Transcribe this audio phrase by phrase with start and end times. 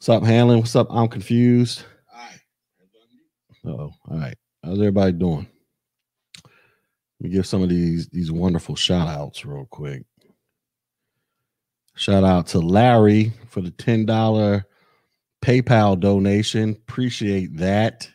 [0.00, 0.60] What's up, Hanlon?
[0.60, 0.86] What's up?
[0.88, 1.82] I'm confused.
[3.66, 4.34] Oh, all right.
[4.64, 5.46] How's everybody doing?
[6.42, 6.50] Let
[7.20, 10.04] me give some of these these wonderful shout outs real quick.
[11.96, 14.64] Shout out to Larry for the $10
[15.44, 16.70] PayPal donation.
[16.70, 18.08] Appreciate that.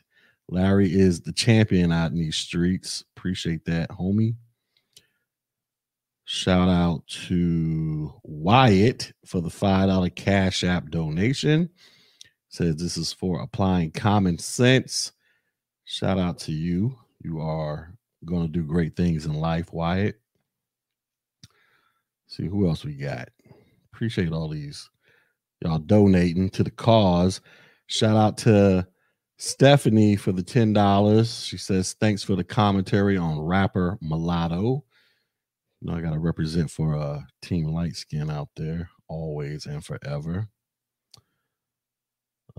[0.49, 3.03] Larry is the champion out in these streets.
[3.15, 4.33] Appreciate that, homie.
[6.25, 11.69] Shout out to Wyatt for the $5 Cash App donation.
[12.49, 15.11] Says this is for applying common sense.
[15.83, 16.97] Shout out to you.
[17.21, 17.93] You are
[18.25, 20.19] going to do great things in life, Wyatt.
[22.27, 23.29] See who else we got.
[23.93, 24.89] Appreciate all these
[25.61, 27.41] y'all donating to the cause.
[27.87, 28.87] Shout out to
[29.37, 31.45] Stephanie for the $10.
[31.45, 34.84] She says, thanks for the commentary on rapper Mulatto.
[35.81, 39.83] You know, I got to represent for uh, Team Light Skin out there, always and
[39.83, 40.47] forever.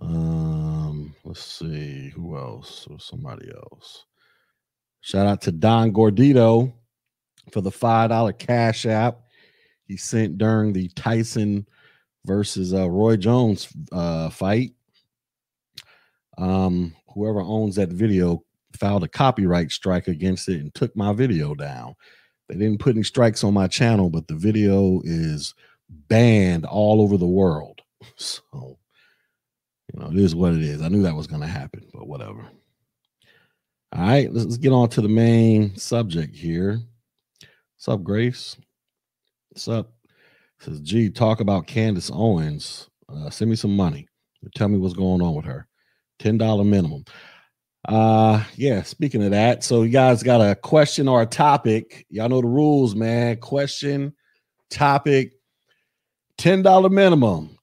[0.00, 4.04] Um, let's see who else or somebody else.
[5.00, 6.72] Shout out to Don Gordito
[7.52, 9.20] for the five dollar cash app
[9.86, 11.66] he sent during the Tyson
[12.24, 14.72] versus uh, Roy Jones uh, fight.
[16.38, 18.42] Um, whoever owns that video
[18.78, 21.94] filed a copyright strike against it and took my video down.
[22.48, 25.54] They didn't put any strikes on my channel, but the video is
[25.88, 27.80] banned all over the world.
[28.18, 28.78] So,
[29.92, 30.80] you know, it is what it is.
[30.80, 32.46] I knew that was going to happen, but whatever.
[33.92, 36.80] All right, let's, get on to the main subject here.
[37.76, 38.56] What's up, Grace?
[39.50, 39.92] What's up?
[40.60, 42.88] says, gee, talk about Candace Owens.
[43.08, 44.08] Uh, send me some money.
[44.54, 45.66] Tell me what's going on with her.
[46.20, 47.04] $10 minimum.
[47.86, 52.04] Uh yeah, speaking of that, so you guys got a question or a topic.
[52.10, 53.36] Y'all know the rules, man.
[53.36, 54.12] Question,
[54.70, 55.34] topic,
[56.38, 57.56] $10 minimum.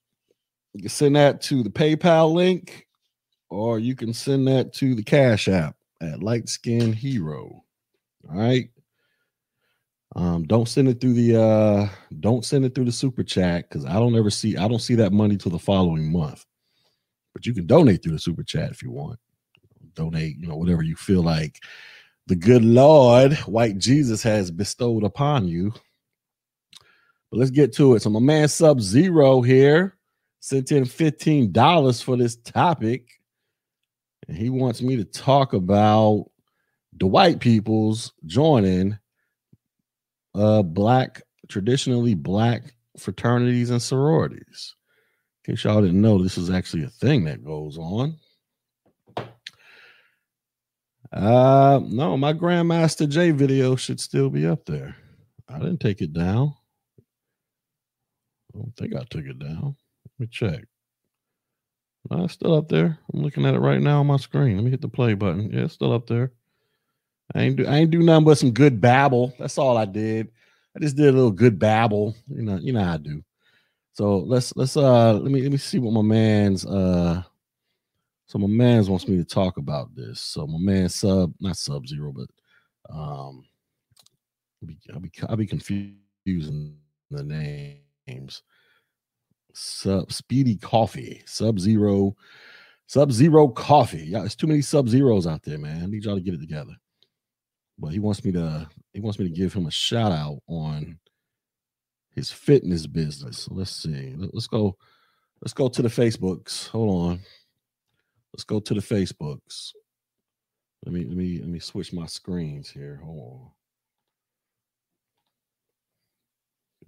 [0.73, 2.87] You can send that to the PayPal link,
[3.49, 7.63] or you can send that to the Cash App at Light Skin Hero.
[8.29, 8.69] All right.
[10.15, 11.89] Um, don't send it through the uh
[12.19, 14.95] don't send it through the super chat because I don't ever see I don't see
[14.95, 16.45] that money till the following month.
[17.33, 19.19] But you can donate through the super chat if you want.
[19.95, 21.59] Donate, you know, whatever you feel like
[22.27, 25.73] the good Lord, white Jesus has bestowed upon you.
[27.29, 28.01] But let's get to it.
[28.01, 29.97] So my man Sub Zero here
[30.39, 33.09] sent in $15 for this topic.
[34.27, 36.29] And he wants me to talk about
[36.97, 38.97] the white people's joining
[40.35, 44.75] uh black traditionally black fraternities and sororities.
[45.45, 48.17] In case y'all didn't know, this is actually a thing that goes on.
[51.13, 54.95] Uh no, my Grandmaster Jay video should still be up there.
[55.47, 56.55] I didn't take it down.
[58.53, 59.75] I don't think I took it down.
[60.05, 60.65] Let me check.
[62.09, 62.97] No, it's still up there.
[63.13, 64.55] I'm looking at it right now on my screen.
[64.55, 65.51] Let me hit the play button.
[65.51, 66.33] Yeah, it's still up there.
[67.35, 69.33] I ain't do I ain't do nothing but some good babble.
[69.37, 70.29] That's all I did.
[70.75, 72.15] I just did a little good babble.
[72.27, 73.23] You know, you know how I do.
[73.93, 77.21] So let's let's uh let me let me see what my man's uh
[78.25, 80.19] so my man's wants me to talk about this.
[80.19, 82.27] So my man sub not sub zero, but
[82.93, 83.43] um
[84.61, 86.77] I'll be I'll be, I'll be confusing
[87.11, 88.43] the names.
[89.55, 92.15] Sub Speedy Coffee, Sub Zero,
[92.87, 94.05] Sub Zero Coffee.
[94.07, 95.83] Yeah, it's too many Sub Zeros out there, man.
[95.83, 96.75] I need y'all to get it together
[97.77, 100.97] but he wants me to he wants me to give him a shout out on
[102.15, 103.39] his fitness business.
[103.39, 104.13] So let's see.
[104.17, 104.77] Let's go.
[105.41, 106.69] Let's go to the Facebooks.
[106.69, 107.19] Hold on.
[108.33, 109.73] Let's go to the Facebooks.
[110.85, 112.99] Let me let me let me switch my screens here.
[113.03, 113.51] Hold on.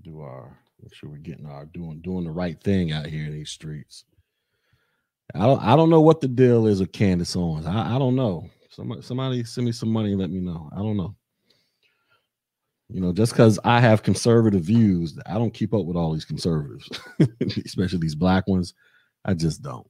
[0.01, 3.31] Do our make sure we're getting our doing doing the right thing out here in
[3.31, 4.05] these streets.
[5.33, 7.65] I don't I don't know what the deal is with Candace Owens.
[7.65, 8.49] I, I don't know.
[8.69, 10.69] Somebody, somebody send me some money and let me know.
[10.73, 11.15] I don't know.
[12.89, 16.25] You know, just because I have conservative views, I don't keep up with all these
[16.25, 16.89] conservatives,
[17.65, 18.73] especially these black ones.
[19.23, 19.87] I just don't.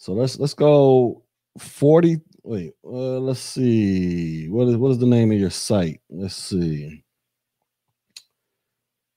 [0.00, 1.22] So let's let's go
[1.58, 2.22] 40.
[2.42, 4.48] Wait, uh, let's see.
[4.48, 6.00] What is what is the name of your site?
[6.08, 7.04] Let's see.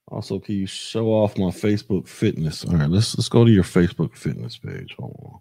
[0.10, 2.66] Also, can you show off my Facebook fitness?
[2.66, 4.94] All right, let's let's go to your Facebook fitness page.
[5.00, 5.40] Hold on.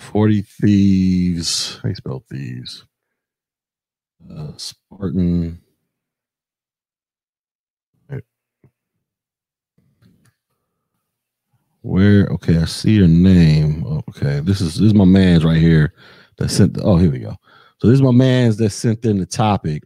[0.00, 1.80] 40 Thieves.
[1.84, 2.84] You spell thieves?
[4.28, 5.60] Uh, Spartan.
[11.84, 12.26] Where?
[12.28, 13.84] Okay, I see your name.
[14.08, 15.92] Okay, this is this is my man's right here
[16.38, 16.72] that sent.
[16.72, 17.36] The, oh, here we go.
[17.76, 19.82] So this is my man's that sent in the topic.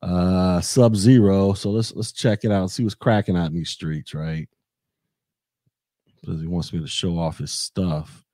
[0.00, 1.54] Uh, Sub Zero.
[1.54, 2.70] So let's let's check it out.
[2.70, 4.48] See what's cracking out in these streets, right?
[6.20, 8.24] Because he wants me to show off his stuff.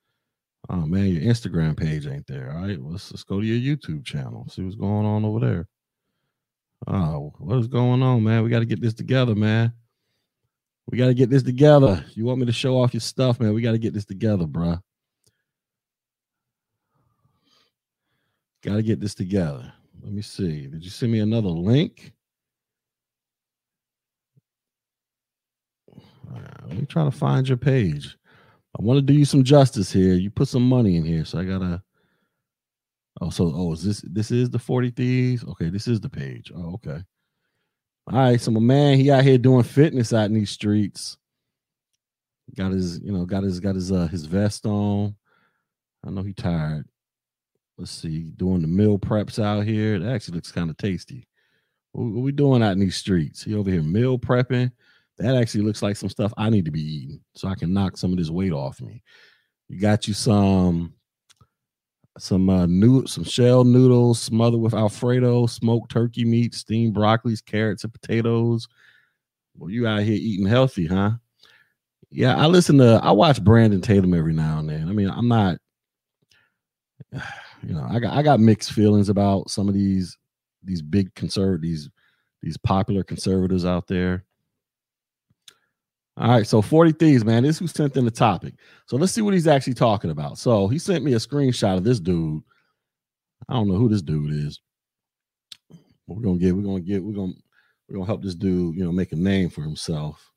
[0.68, 2.52] Oh man, your Instagram page ain't there.
[2.52, 4.46] All right, let's let's go to your YouTube channel.
[4.50, 5.68] See what's going on over there.
[6.86, 8.44] Oh, what is going on, man?
[8.44, 9.72] We got to get this together, man.
[10.90, 12.04] We got to get this together.
[12.14, 13.54] You want me to show off your stuff, man?
[13.54, 14.82] We got to get this together, bruh.
[18.64, 19.72] Got to get this together.
[20.02, 20.66] Let me see.
[20.66, 22.12] Did you send me another link?
[26.28, 28.16] Right, let me try to find your page.
[28.78, 30.14] I want to do you some justice here.
[30.14, 31.82] You put some money in here, so I gotta.
[33.20, 35.44] Oh, so oh, is this this is the forty thieves?
[35.44, 36.52] Okay, this is the page.
[36.54, 37.02] Oh, okay.
[38.12, 41.16] All right, so my man, he out here doing fitness out in these streets.
[42.56, 45.14] Got his, you know, got his got his uh his vest on.
[46.04, 46.88] I know he tired.
[47.78, 50.00] Let's see, doing the meal preps out here.
[50.00, 51.28] That actually looks kind of tasty.
[51.92, 53.44] What, what we doing out in these streets?
[53.44, 54.72] He over here meal prepping
[55.20, 57.96] that actually looks like some stuff I need to be eating so I can knock
[57.96, 59.02] some of this weight off me.
[59.68, 60.94] You got you some
[62.18, 67.84] some uh new some shell noodles smothered with alfredo, smoked turkey meat, steamed broccolis, carrots,
[67.84, 68.68] and potatoes.
[69.56, 71.12] Well, you out here eating healthy, huh?
[72.10, 74.88] Yeah, I listen to I watch Brandon Tatum every now and then.
[74.88, 75.58] I mean, I'm not
[77.12, 80.16] you know, I got I got mixed feelings about some of these
[80.64, 81.90] these big conservatives, these
[82.42, 84.24] these popular conservatives out there.
[86.16, 87.44] All right, so 40 Thieves, man.
[87.44, 88.54] This who sent in the topic.
[88.86, 90.38] So let's see what he's actually talking about.
[90.38, 92.42] So he sent me a screenshot of this dude.
[93.48, 94.60] I don't know who this dude is.
[96.06, 97.32] We're gonna get, we're gonna get, we're gonna
[97.88, 100.30] we're gonna help this dude, you know, make a name for himself.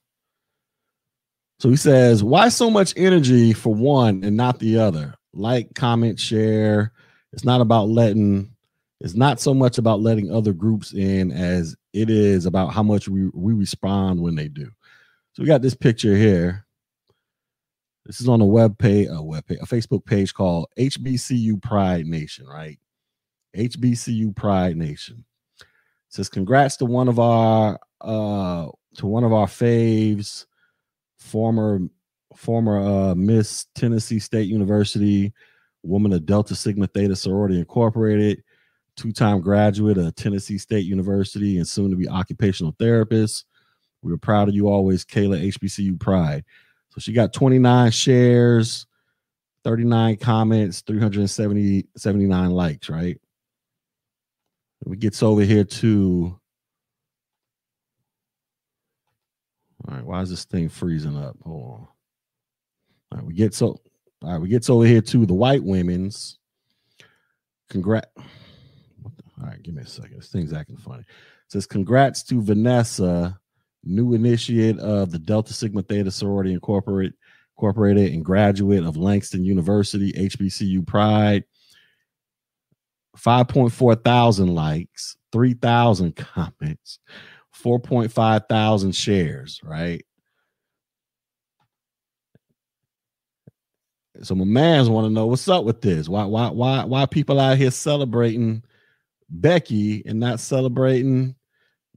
[1.60, 5.14] So he says, Why so much energy for one and not the other?
[5.34, 6.92] Like, comment, share.
[7.32, 8.54] It's not about letting,
[9.00, 13.08] it's not so much about letting other groups in as it is about how much
[13.08, 14.70] we, we respond when they do.
[15.34, 16.64] So we got this picture here.
[18.06, 22.06] This is on a web page, a web page, a Facebook page called HBCU Pride
[22.06, 22.78] Nation, right?
[23.58, 25.26] HBCU Pride Nation.
[25.60, 25.66] It
[26.10, 30.46] says congrats to one of our uh to one of our faves,
[31.18, 31.80] former
[32.36, 35.34] former uh Miss Tennessee State University,
[35.82, 38.44] woman of Delta Sigma Theta Sorority Incorporated,
[38.98, 43.46] two-time graduate of Tennessee State University and soon to be occupational therapist
[44.04, 46.44] we were proud of you always, Kayla HBCU Pride.
[46.90, 48.86] So she got 29 shares,
[49.64, 53.20] 39 comments, 370 79 likes, right?
[54.86, 56.40] We gets over here to
[59.88, 61.38] all right, why is this thing freezing up?
[61.44, 61.70] Hold on.
[61.70, 61.88] All
[63.14, 63.78] right, we get so
[64.22, 66.38] all right, we gets over here to the white women's.
[67.70, 68.08] Congrats.
[68.16, 70.18] All right, give me a second.
[70.18, 71.02] This thing's acting funny.
[71.02, 73.40] It says congrats to Vanessa
[73.84, 77.14] new initiate of the Delta Sigma Theta Sorority Incorporated,
[77.58, 81.44] Incorporated and graduate of Langston University, HBCU Pride.
[83.18, 87.00] 5.4 thousand likes, 3,000 comments,
[87.64, 90.04] 4.5 thousand shares, right?
[94.22, 96.08] So my mans want to know what's up with this.
[96.08, 98.64] Why, why, why, why people out here celebrating
[99.30, 101.36] Becky and not celebrating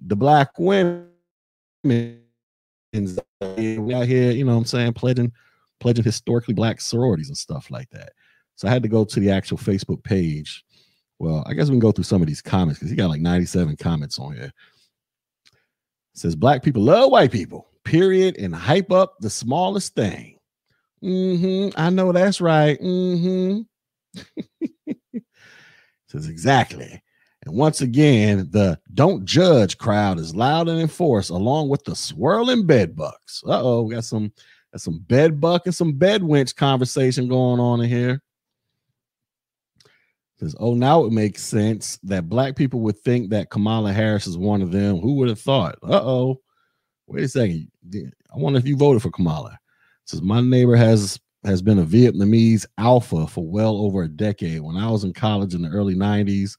[0.00, 1.08] the black women
[1.88, 2.18] we
[3.94, 5.32] out here, you know what I'm saying, pledging
[5.80, 8.12] pledging historically black sororities and stuff like that.
[8.54, 10.64] So I had to go to the actual Facebook page.
[11.18, 13.20] Well, I guess we can go through some of these comments because he got like
[13.20, 14.52] 97 comments on here.
[16.14, 20.38] It says black people love white people, period, and hype up the smallest thing.
[21.02, 21.78] Mm-hmm.
[21.78, 22.80] I know that's right.
[22.80, 23.61] Mm-hmm.
[26.08, 27.02] says exactly.
[27.46, 32.66] And once again, the don't judge crowd is loud and enforced, along with the swirling
[32.66, 33.42] bed bucks.
[33.46, 34.32] Uh oh, we got some
[34.72, 38.20] got some bed buck and some bed winch conversation going on in here.
[40.40, 44.36] Says, oh, now it makes sense that black people would think that Kamala Harris is
[44.36, 44.98] one of them.
[44.98, 45.76] Who would have thought?
[45.82, 46.40] Uh oh.
[47.06, 47.70] Wait a second.
[47.94, 49.56] I wonder if you voted for Kamala.
[50.04, 54.60] Says my neighbor has has been a Vietnamese alpha for well over a decade.
[54.60, 56.56] When I was in college in the early 90s,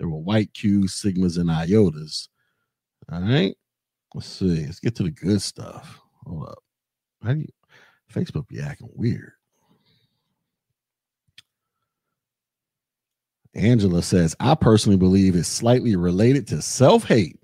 [0.00, 2.28] there were white Q's, sigmas, and iotas.
[3.12, 3.54] All right.
[4.14, 4.64] Let's see.
[4.64, 6.00] Let's get to the good stuff.
[6.24, 6.58] Hold up.
[7.22, 7.48] How do you
[8.10, 9.32] Facebook be acting weird?
[13.54, 17.38] Angela says, I personally believe it's slightly related to self hate.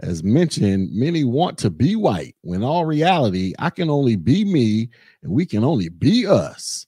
[0.00, 4.90] As mentioned, many want to be white when all reality, I can only be me
[5.22, 6.86] and we can only be us.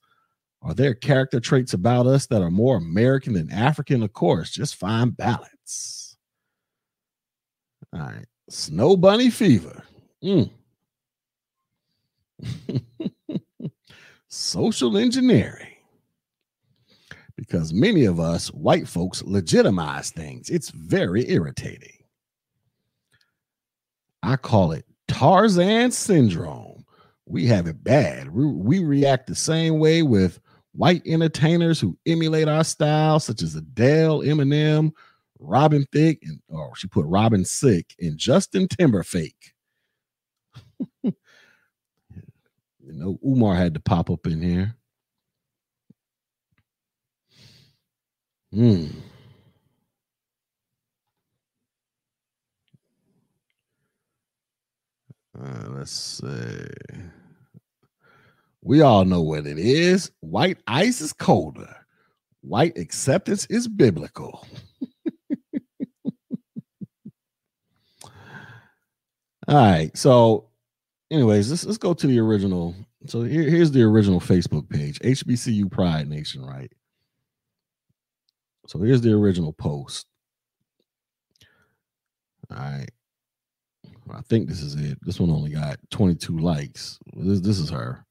[0.67, 4.03] Are there character traits about us that are more American than African?
[4.03, 6.17] Of course, just find balance.
[7.93, 8.27] All right.
[8.51, 9.85] Snow bunny fever.
[10.25, 10.51] Mm.
[14.29, 15.69] social engineering.
[17.37, 20.51] Because many of us white folks legitimize things.
[20.51, 21.93] It's very irritating.
[24.25, 26.85] I call it Tarzan syndrome.
[27.25, 28.35] We have it bad.
[28.35, 30.41] We, we react the same way with
[30.77, 34.93] white entertainers who emulate our style, such as Adele, Eminem,
[35.39, 39.53] Robin Thicke, and or she put Robin Sick and Justin Timberfake.
[41.03, 41.13] you
[42.81, 44.75] know, Umar had to pop up in here.
[48.53, 48.87] Hmm.
[55.39, 56.67] Uh, let's see.
[58.67, 60.11] We all know what it is.
[60.19, 61.87] White ice is colder.
[62.41, 64.45] White acceptance is biblical.
[69.47, 69.97] All right.
[69.97, 70.49] So,
[71.13, 72.75] anyways, let's let's go to the original.
[73.07, 76.73] So here, here's the original Facebook page, HBCU Pride Nation, right?
[78.67, 80.07] So here's the original post.
[82.51, 82.89] All right.
[84.11, 84.99] I think this is it.
[85.03, 86.99] This one only got 22 likes.
[87.15, 88.05] This this is her.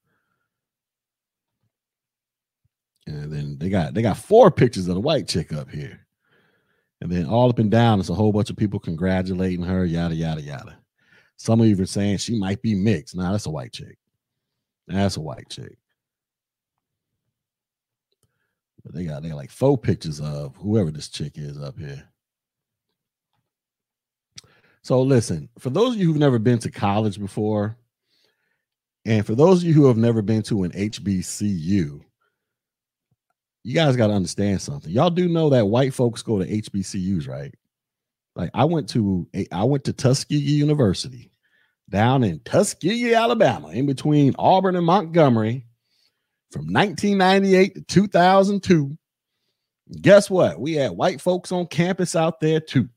[3.08, 6.06] And then they got they got four pictures of the white chick up here.
[7.02, 10.16] And then all up and down, it's a whole bunch of people congratulating her, yada
[10.16, 10.78] yada yada.
[11.38, 13.16] Some of you are saying she might be mixed.
[13.16, 13.98] Nah, that's a white chick.
[14.88, 15.78] That's a white chick.
[18.84, 22.08] But they got they got like four pictures of whoever this chick is up here.
[24.84, 27.76] So listen, for those of you who've never been to college before,
[29.04, 32.02] and for those of you who have never been to an HBCU,
[33.66, 34.92] you guys got to understand something.
[34.92, 37.52] Y'all do know that white folks go to HBCUs, right?
[38.36, 41.32] Like I went to I went to Tuskegee University
[41.90, 45.66] down in Tuskegee, Alabama, in between Auburn and Montgomery
[46.52, 48.96] from 1998 to 2002.
[50.00, 50.60] Guess what?
[50.60, 52.88] We had white folks on campus out there too.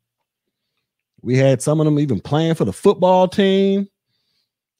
[1.22, 3.88] We had some of them even playing for the football team.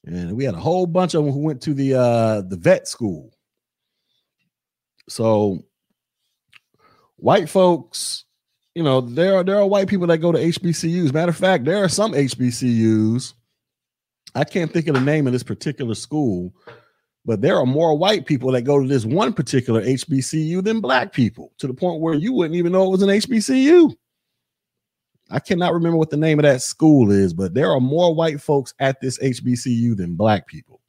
[0.04, 2.87] And we had a whole bunch of them who went to the uh the vet
[2.87, 3.33] school.
[5.09, 5.64] So
[7.18, 8.25] white folks,
[8.75, 11.12] you know, there are there are white people that go to HBCUs.
[11.12, 13.34] Matter of fact, there are some HBCUs.
[14.34, 16.54] I can't think of the name of this particular school,
[17.25, 21.12] but there are more white people that go to this one particular HBCU than black
[21.12, 23.94] people to the point where you wouldn't even know it was an HBCU.
[25.30, 28.40] I cannot remember what the name of that school is, but there are more white
[28.40, 30.80] folks at this HBCU than black people.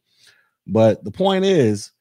[0.67, 1.91] But the point is,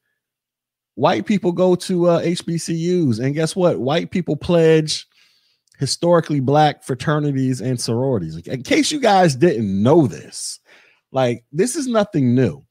[0.99, 3.79] white people go to uh, HBCUs, and guess what?
[3.79, 5.07] White people pledge
[5.79, 8.35] historically black fraternities and sororities.
[8.35, 10.59] In case you guys didn't know this,
[11.13, 12.65] like this is nothing new,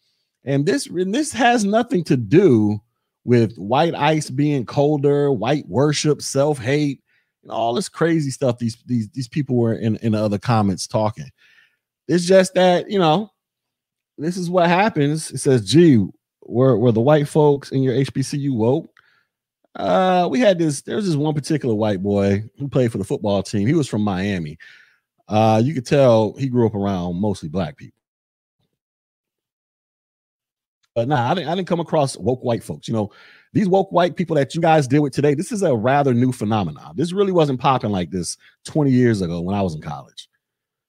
[0.45, 2.79] and this and this has nothing to do
[3.25, 7.01] with white ice being colder, white worship, self hate
[7.43, 10.87] and all this crazy stuff these these these people were in in the other comments
[10.87, 11.31] talking.
[12.09, 13.31] It's just that you know,
[14.19, 15.31] this is what happens.
[15.31, 16.07] It says, "Gee,
[16.49, 18.91] were were the white folks in your HBCU woke?"
[19.77, 20.83] Uh, we had this.
[20.83, 23.67] There was this one particular white boy who played for the football team.
[23.67, 24.59] He was from Miami.
[25.29, 27.99] Uh, you could tell he grew up around mostly black people.
[30.95, 32.89] But nah, I didn't, I didn't come across woke white folks.
[32.89, 33.13] You know,
[33.53, 36.33] these woke white people that you guys deal with today, this is a rather new
[36.33, 36.95] phenomenon.
[36.97, 40.29] This really wasn't popping like this 20 years ago when I was in college.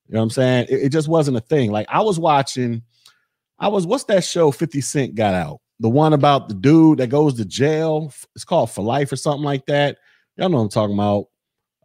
[0.07, 0.65] You know what I'm saying?
[0.69, 1.71] It, it just wasn't a thing.
[1.71, 2.81] Like I was watching,
[3.59, 5.59] I was, what's that show 50 Cent got out?
[5.79, 8.13] The one about the dude that goes to jail.
[8.35, 9.97] It's called For Life or something like that.
[10.35, 11.27] Y'all know what I'm talking about.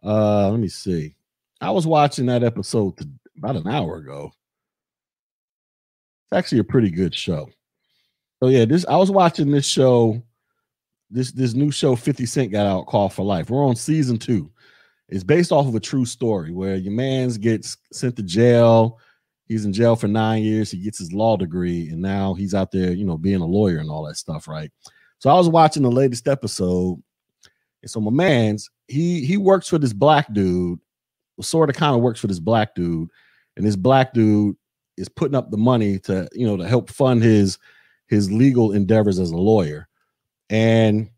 [0.03, 1.15] Uh, let me see.
[1.61, 2.93] I was watching that episode
[3.37, 4.31] about an hour ago.
[6.23, 7.49] It's actually a pretty good show.
[8.41, 10.21] So yeah, this I was watching this show
[11.09, 13.49] this this new show 50 Cent got out called For Life.
[13.49, 14.51] We're on season two.
[15.07, 18.99] It's based off of a true story where your man's gets sent to jail.
[19.47, 20.71] He's in jail for nine years.
[20.71, 23.77] He gets his law degree, and now he's out there, you know, being a lawyer
[23.77, 24.71] and all that stuff, right?
[25.19, 27.01] So I was watching the latest episode,
[27.81, 30.79] and so my man's he he works for this black dude,
[31.41, 33.09] sort of kind of works for this black dude,
[33.55, 34.55] and this black dude
[34.97, 37.57] is putting up the money to you know to help fund his
[38.07, 39.87] his legal endeavors as a lawyer
[40.49, 41.09] and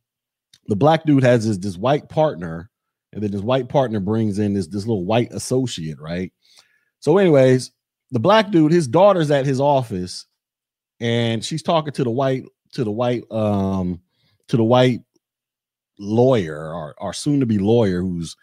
[0.68, 2.70] the black dude has this this white partner,
[3.14, 6.32] and then this white partner brings in this this little white associate, right?
[7.00, 7.72] So, anyways,
[8.12, 10.26] the black dude, his daughter's at his office,
[11.00, 14.02] and she's talking to the white to the white um
[14.48, 15.02] to the white
[16.00, 18.36] lawyer or, or soon to be lawyer who's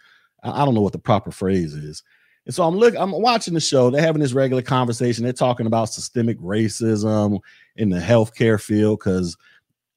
[0.43, 2.03] I don't know what the proper phrase is.
[2.45, 3.89] And so I'm looking, I'm watching the show.
[3.89, 5.23] They're having this regular conversation.
[5.23, 7.39] They're talking about systemic racism
[7.75, 9.35] in the healthcare field because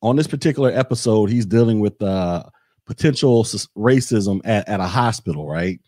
[0.01, 2.45] on this particular episode, he's dealing with uh,
[2.87, 3.45] potential
[3.77, 5.79] racism at, at a hospital, right?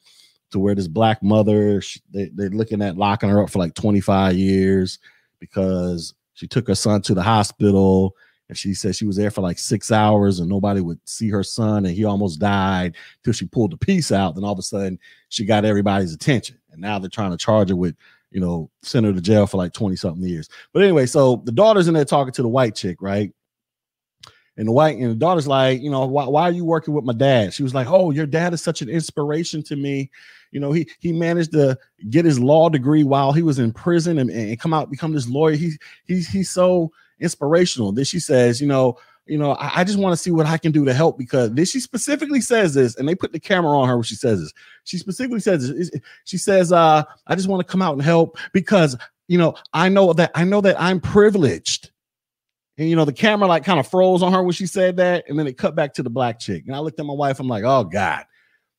[0.50, 3.74] To where this black mother, she, they, they're looking at locking her up for like
[3.74, 4.98] 25 years
[5.38, 8.16] because she took her son to the hospital
[8.48, 11.44] and she said she was there for like six hours and nobody would see her
[11.44, 14.34] son and he almost died till she pulled the piece out.
[14.34, 16.58] Then all of a sudden she got everybody's attention.
[16.72, 17.94] And now they're trying to charge her with,
[18.32, 20.48] you know, send her to jail for like 20 something years.
[20.72, 23.32] But anyway, so the daughter's in there talking to the white chick, right?
[24.56, 27.04] And the white and the daughter's like, you know, why, why are you working with
[27.04, 27.54] my dad?
[27.54, 30.10] She was like, oh, your dad is such an inspiration to me.
[30.50, 31.78] You know, he he managed to
[32.08, 35.28] get his law degree while he was in prison and, and come out become this
[35.28, 35.54] lawyer.
[35.54, 35.72] He
[36.06, 36.90] he's he's so
[37.20, 37.92] inspirational.
[37.92, 40.58] Then she says, you know, you know, I, I just want to see what I
[40.58, 43.78] can do to help because this she specifically says this, and they put the camera
[43.78, 44.52] on her when she says this.
[44.84, 45.90] She specifically says this.
[46.24, 48.96] She says, uh, I just want to come out and help because
[49.30, 51.92] you know, I know that I know that I'm privileged.
[52.76, 55.24] And you know, the camera like kind of froze on her when she said that,
[55.28, 56.64] and then it cut back to the black chick.
[56.66, 58.24] And I looked at my wife, I'm like, oh God,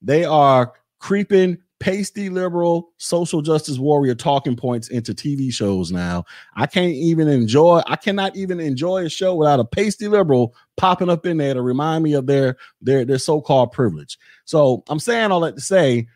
[0.01, 6.23] they are creeping pasty liberal social justice warrior talking points into TV shows now.
[6.55, 11.09] I can't even enjoy, I cannot even enjoy a show without a pasty liberal popping
[11.09, 14.19] up in there to remind me of their their their so-called privilege.
[14.45, 16.07] So I'm saying all that to say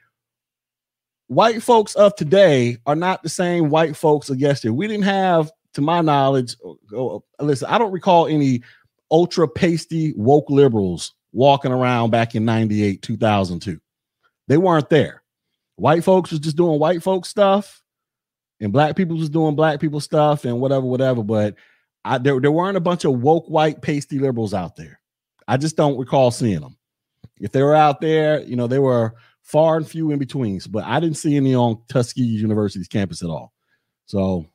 [1.28, 4.72] white folks of today are not the same white folks of yesterday.
[4.72, 8.62] We didn't have, to my knowledge, oh, oh, listen, I don't recall any
[9.10, 13.80] ultra pasty woke liberals walking around back in 98, 2002.
[14.48, 15.24] They weren't there.
[15.78, 17.82] White folks was just doing white folks stuff,
[18.60, 21.24] and black people was doing black people stuff, and whatever, whatever.
[21.24, 21.56] But
[22.04, 25.00] I, there, there weren't a bunch of woke white pasty liberals out there.
[25.48, 26.78] I just don't recall seeing them.
[27.40, 30.68] If they were out there, you know, they were far and few in betweens.
[30.68, 33.54] But I didn't see any on Tuskegee University's campus at all.
[34.06, 34.46] So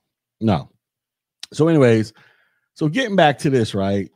[0.41, 0.71] no.
[1.53, 2.13] So, anyways,
[2.75, 4.11] so getting back to this, right?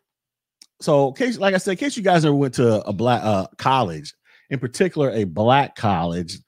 [0.81, 3.47] So, case like I said, in case you guys never went to a black uh,
[3.59, 4.15] college,
[4.51, 6.39] in particular a black college,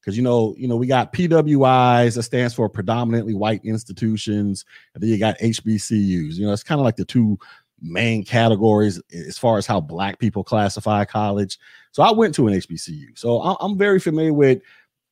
[0.00, 5.02] because you know, you know, we got PWIs that stands for predominantly white institutions, and
[5.02, 6.34] then you got HBCUs.
[6.34, 7.38] You know, it's kind of like the two
[7.80, 11.58] main categories as far as how black people classify college.
[11.92, 14.62] So I went to an HBCU, so I'm very familiar with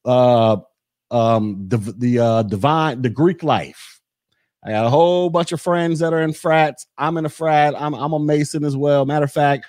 [0.05, 0.59] uh,
[1.11, 4.01] um, the the uh, divine the Greek life.
[4.64, 6.87] I got a whole bunch of friends that are in frats.
[6.97, 7.75] I'm in a frat.
[7.77, 9.05] I'm I'm a Mason as well.
[9.05, 9.66] Matter of fact,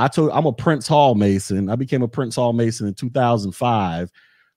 [0.00, 1.68] I told I'm a Prince Hall Mason.
[1.68, 4.10] I became a Prince Hall Mason in 2005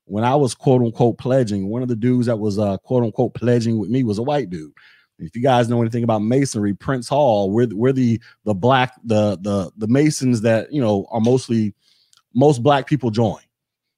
[0.06, 3.34] when I was quote unquote pledging, one of the dudes that was uh, quote unquote
[3.34, 4.74] pledging with me was a white dude.
[5.20, 9.38] If you guys know anything about masonry, Prince Hall, we're we're the the black the
[9.42, 11.74] the the masons that you know are mostly
[12.34, 13.42] most black people join.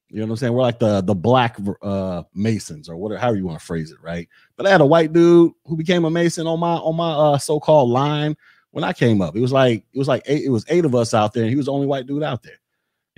[0.08, 0.52] You know what I'm saying?
[0.52, 4.00] We're like the the black uh masons or whatever, however you want to phrase it,
[4.00, 4.28] right?
[4.56, 7.38] But I had a white dude who became a mason on my on my uh
[7.38, 8.36] so-called line
[8.76, 9.34] when I came up.
[9.34, 11.50] It was like it was like eight, it was eight of us out there, and
[11.50, 12.58] he was the only white dude out there.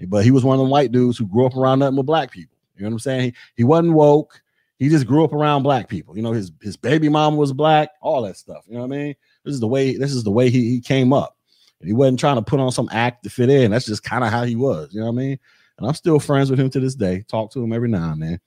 [0.07, 2.31] But he was one of the white dudes who grew up around nothing but black
[2.31, 2.57] people.
[2.77, 3.21] You know what I'm saying?
[3.23, 4.41] He, he wasn't woke.
[4.79, 6.17] He just grew up around black people.
[6.17, 8.67] You know, his his baby mom was black, all that stuff.
[8.69, 9.17] You know what I mean?
[9.43, 11.37] This is the way this is the way he, he came up.
[11.81, 13.73] And he wasn't trying to put on some act to fit in.
[13.73, 14.95] That's just kind of how he was.
[14.95, 15.41] You know what I mean?
[15.79, 17.25] And I'm still friends with him to this day.
[17.27, 18.41] Talk to him every now and then.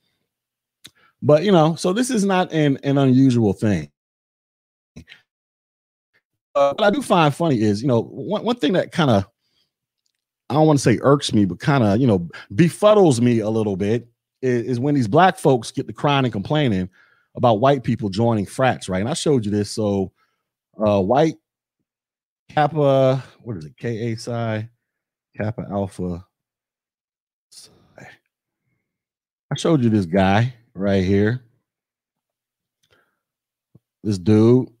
[1.20, 3.90] But you know, so this is not an, an unusual thing.
[6.54, 9.26] Uh, what I do find funny is, you know, one, one thing that kind of
[10.50, 13.48] I don't want to say irks me, but kind of, you know, befuddles me a
[13.48, 14.06] little bit
[14.42, 16.90] is, is, when these black folks get to crying and complaining
[17.36, 19.00] about white people joining frats, right?
[19.00, 19.70] And I showed you this.
[19.70, 20.12] So,
[20.78, 21.36] uh, white
[22.50, 23.76] Kappa, what is it?
[23.78, 24.68] K A
[25.36, 26.26] Kappa Alpha.
[27.98, 31.42] I showed you this guy right here.
[34.02, 34.71] This dude.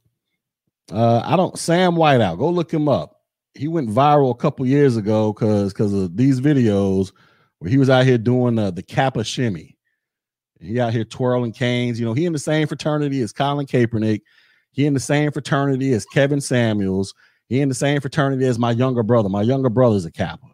[0.90, 2.38] Uh, I don't Sam Whiteout.
[2.38, 3.20] Go look him up.
[3.54, 7.12] He went viral a couple years ago because because of these videos
[7.58, 9.76] where he was out here doing uh, the Kappa shimmy.
[10.60, 11.98] He out here twirling canes.
[11.98, 14.20] You know, he in the same fraternity as Colin Kaepernick.
[14.70, 17.14] He in the same fraternity as Kevin Samuels.
[17.48, 19.28] He in the same fraternity as my younger brother.
[19.28, 20.46] My younger brother's a Kappa.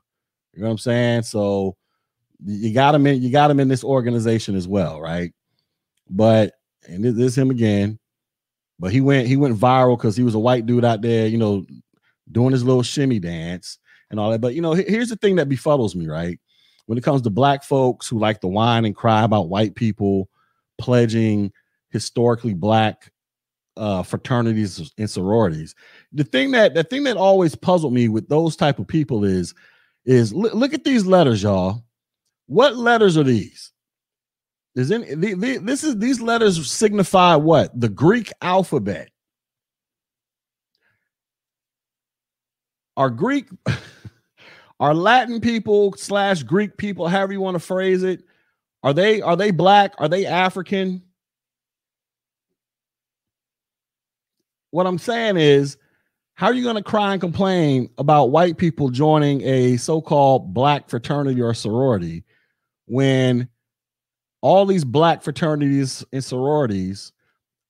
[0.55, 1.23] You know what I'm saying?
[1.23, 1.77] So
[2.45, 3.23] you got him in.
[3.23, 5.33] You got him in this organization as well, right?
[6.11, 6.55] But
[6.89, 7.99] and this, this is him again.
[8.79, 11.39] But he went he went viral because he was a white dude out there, you
[11.39, 11.67] know,
[12.31, 13.79] doing his little shimmy dance
[14.11, 14.41] and all that.
[14.41, 16.39] But you know, here's the thing that befuddles me, right?
[16.89, 20.31] when it comes to black folks who like to whine and cry about white people
[20.79, 21.53] pledging
[21.91, 23.13] historically black
[23.77, 25.75] uh, fraternities and sororities.
[26.13, 29.55] The thing that the thing that always puzzled me with those type of people is
[30.07, 31.85] is look, look at these letters, y'all.
[32.47, 33.71] What letters are these?
[34.79, 37.79] Is in the, the, this is these letters signify what?
[37.79, 39.11] The Greek alphabet.
[42.99, 43.47] are Greek,
[44.81, 48.25] are Latin people slash Greek people, however you want to phrase it,
[48.83, 49.95] are they are they black?
[49.99, 51.03] Are they African?
[54.71, 55.79] What I'm saying is,
[56.35, 60.89] how are you going to cry and complain about white people joining a so-called black
[60.91, 62.25] fraternity or sorority
[62.87, 63.49] when
[64.41, 67.13] all these black fraternities and sororities,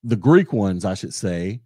[0.04, 1.61] the Greek ones, I should say,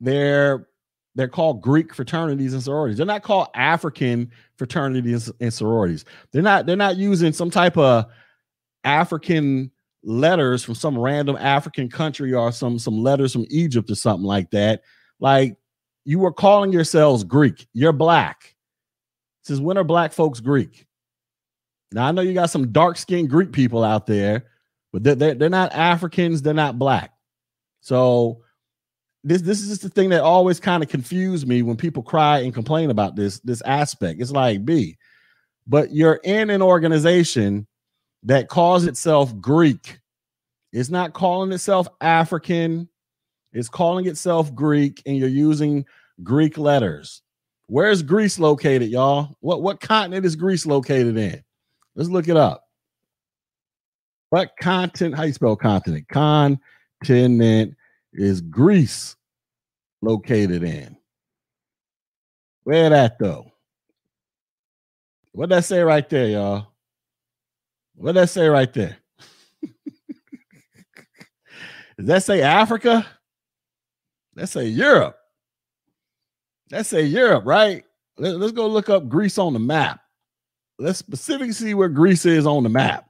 [0.00, 0.68] they're
[1.14, 2.96] they're called Greek fraternities and sororities.
[2.96, 6.04] They're not called African fraternities and sororities.
[6.32, 8.06] They're not they're not using some type of
[8.84, 9.70] African
[10.02, 14.50] letters from some random African country or some some letters from Egypt or something like
[14.50, 14.82] that.
[15.20, 15.56] Like
[16.04, 17.66] you were calling yourselves Greek.
[17.72, 18.54] You're black.
[19.42, 20.86] Says when are black folks Greek?
[21.94, 24.46] Now I know you got some dark skinned Greek people out there,
[24.92, 26.42] but they're, they're, not Africans.
[26.42, 27.12] They're not black.
[27.80, 28.42] So
[29.22, 32.40] this this is just the thing that always kind of confused me when people cry
[32.40, 34.20] and complain about this this aspect.
[34.20, 34.98] It's like B,
[35.68, 37.66] but you're in an organization
[38.24, 40.00] that calls itself Greek.
[40.72, 42.88] It's not calling itself African.
[43.52, 45.86] It's calling itself Greek, and you're using
[46.24, 47.22] Greek letters.
[47.68, 49.36] Where's Greece located, y'all?
[49.38, 51.44] What what continent is Greece located in?
[51.94, 52.64] Let's look it up.
[54.30, 55.16] What continent?
[55.16, 56.08] How you spell continent?
[56.08, 57.76] Continent
[58.12, 59.16] is Greece
[60.02, 60.96] located in?
[62.64, 63.52] Where that though?
[65.32, 66.68] What that say right there, y'all?
[67.96, 68.96] What that say right there?
[71.96, 73.06] Does that say Africa?
[74.34, 75.16] That say Europe.
[76.70, 77.84] That say Europe, right?
[78.16, 80.00] Let, us go look up Greece on the map.
[80.78, 83.08] Let's specifically see where Greece is on the map.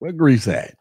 [0.00, 0.74] Where Greece at?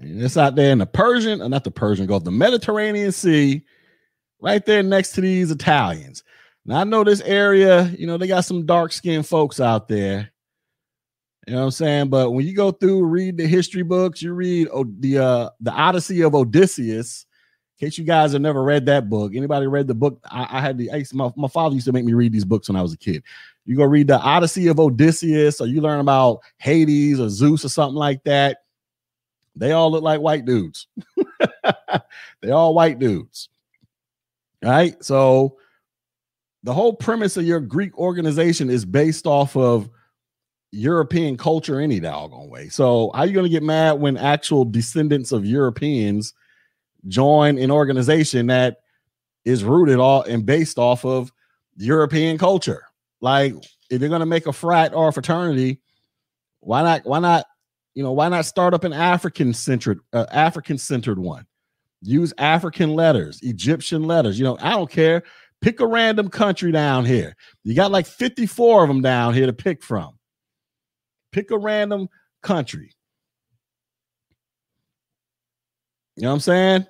[0.00, 3.12] And it's out there in the Persian, or uh, not the Persian Gulf, the Mediterranean
[3.12, 3.62] Sea,
[4.40, 6.24] right there next to these Italians.
[6.64, 10.30] Now I know this area, you know, they got some dark skinned folks out there.
[11.46, 12.08] You know what I'm saying?
[12.08, 14.68] But when you go through, read the history books, you read
[15.00, 17.26] the uh the Odyssey of Odysseus.
[17.78, 20.20] In case you guys have never read that book, anybody read the book?
[20.30, 22.68] I, I had the I my, my father used to make me read these books
[22.68, 23.24] when I was a kid.
[23.66, 27.68] You go read the Odyssey of Odysseus, or you learn about Hades or Zeus or
[27.68, 28.58] something like that.
[29.56, 30.86] They all look like white dudes.
[32.40, 33.48] they all white dudes.
[34.64, 35.02] All right.
[35.02, 35.56] So
[36.62, 39.88] the whole premise of your Greek organization is based off of
[40.72, 42.68] European culture any doggone way.
[42.68, 46.34] So how are you going to get mad when actual descendants of Europeans
[47.08, 48.78] join an organization that
[49.44, 51.32] is rooted all and based off of
[51.76, 52.84] European culture?
[53.20, 53.54] Like
[53.90, 55.80] if you're to make a frat or a fraternity,
[56.60, 57.46] why not why not
[57.94, 61.46] you know, why not start up an African centered, uh, African centered one?
[62.02, 64.38] Use African letters, Egyptian letters.
[64.38, 65.22] You know, I don't care.
[65.60, 67.34] Pick a random country down here.
[67.62, 70.18] You got like 54 of them down here to pick from.
[71.32, 72.08] Pick a random
[72.42, 72.90] country.
[76.16, 76.86] You know what I'm saying?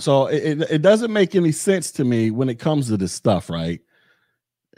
[0.00, 3.50] So it, it, doesn't make any sense to me when it comes to this stuff,
[3.50, 3.80] right?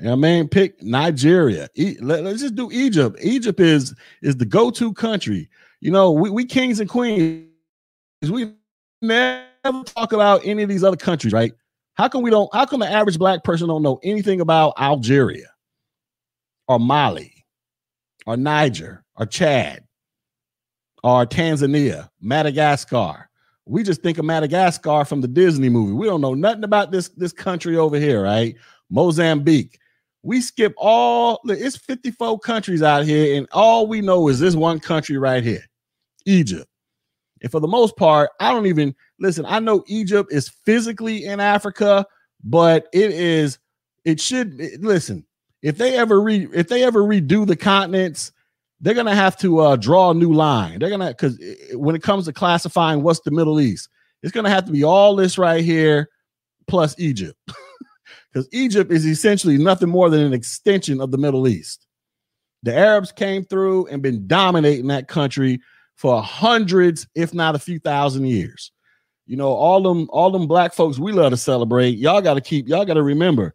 [0.05, 1.69] I mean, pick Nigeria.
[1.75, 3.19] E- let, us just do Egypt.
[3.23, 5.49] Egypt is is the go to country.
[5.81, 7.47] You know, we, we kings and queens.
[8.29, 8.53] We
[9.01, 11.53] never talk about any of these other countries, right?
[11.95, 12.53] How come we don't?
[12.55, 15.49] How come the average black person don't know anything about Algeria,
[16.67, 17.45] or Mali,
[18.27, 19.85] or Niger, or Chad,
[21.05, 23.29] or Tanzania, Madagascar?
[23.67, 25.93] We just think of Madagascar from the Disney movie.
[25.93, 28.57] We don't know nothing about this this country over here, right?
[28.91, 29.79] Mozambique.
[30.25, 34.81] We skip all it's 54 countries out here, and all we know is this one
[34.81, 35.65] country right here,
[36.27, 36.67] Egypt.
[37.43, 39.45] And for the most part, I don't even listen.
[39.47, 42.07] I know Egypt is physically in Africa,
[42.45, 43.59] but it is,
[44.05, 45.27] it should listen.
[45.63, 48.33] If they ever re if they ever redo the continents,
[48.83, 50.79] they're gonna have to uh, draw a new line.
[50.79, 51.39] They're gonna because
[51.75, 53.89] when it comes to classifying what's the Middle East,
[54.23, 56.11] it's gonna have to be all this right here
[56.67, 57.39] plus Egypt.
[58.33, 61.87] because Egypt is essentially nothing more than an extension of the Middle East.
[62.65, 65.61] The Arabs came through and been dominating that country
[65.97, 68.73] for hundreds, if not a few thousand years.
[69.27, 71.99] You know, all them, all them black folks we love to celebrate.
[71.99, 73.55] Y'all got to keep, y'all got to remember,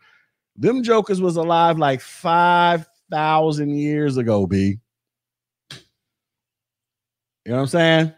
[0.56, 4.46] them jokers was alive like five thousand years ago.
[4.46, 4.80] B.
[7.48, 8.14] You know what I'm saying?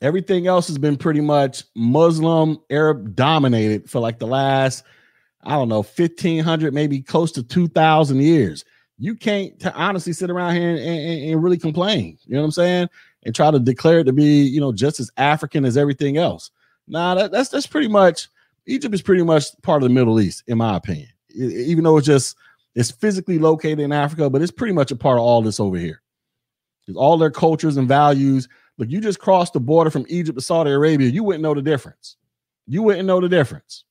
[0.00, 4.82] Everything else has been pretty much Muslim, Arab dominated for like the last
[5.44, 8.64] I don't know, 1500, maybe close to 2000 years.
[8.98, 12.18] You can't t- honestly sit around here and, and, and, really complain.
[12.26, 12.88] You know what I'm saying?
[13.24, 16.50] And try to declare it to be, you know, just as African as everything else.
[16.88, 18.28] Nah, that, that's that's pretty much
[18.66, 21.08] Egypt is pretty much part of the Middle East, in my opinion.
[21.28, 22.36] It, even though it's just
[22.74, 25.76] it's physically located in Africa, but it's pretty much a part of all this over
[25.76, 26.01] here.
[26.96, 28.48] All their cultures and values.
[28.78, 31.62] Look, you just crossed the border from Egypt to Saudi Arabia, you wouldn't know the
[31.62, 32.16] difference.
[32.66, 33.84] You wouldn't know the difference.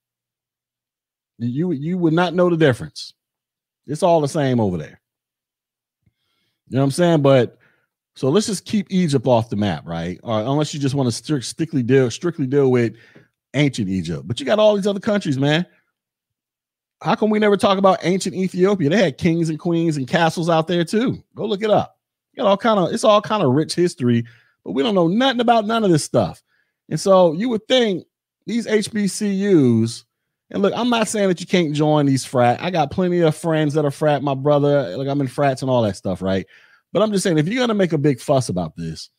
[1.38, 3.14] You you would not know the difference.
[3.86, 5.00] It's all the same over there.
[6.68, 7.22] You know what I'm saying?
[7.22, 7.58] But
[8.14, 10.20] so let's just keep Egypt off the map, right?
[10.22, 12.94] Or unless you just want to strictly deal strictly deal with
[13.54, 14.26] ancient Egypt.
[14.26, 15.66] But you got all these other countries, man.
[17.02, 18.88] How come we never talk about ancient Ethiopia?
[18.90, 21.22] They had kings and queens and castles out there too.
[21.34, 21.98] Go look it up.
[22.34, 24.24] You know, all kind of it's all kind of rich history,
[24.64, 26.42] but we don't know nothing about none of this stuff.
[26.88, 28.04] And so you would think
[28.46, 30.04] these HBCUs,
[30.50, 32.62] and look, I'm not saying that you can't join these frat.
[32.62, 35.70] I got plenty of friends that are frat, my brother, like I'm in frats and
[35.70, 36.46] all that stuff, right?
[36.92, 39.10] But I'm just saying, if you're gonna make a big fuss about this,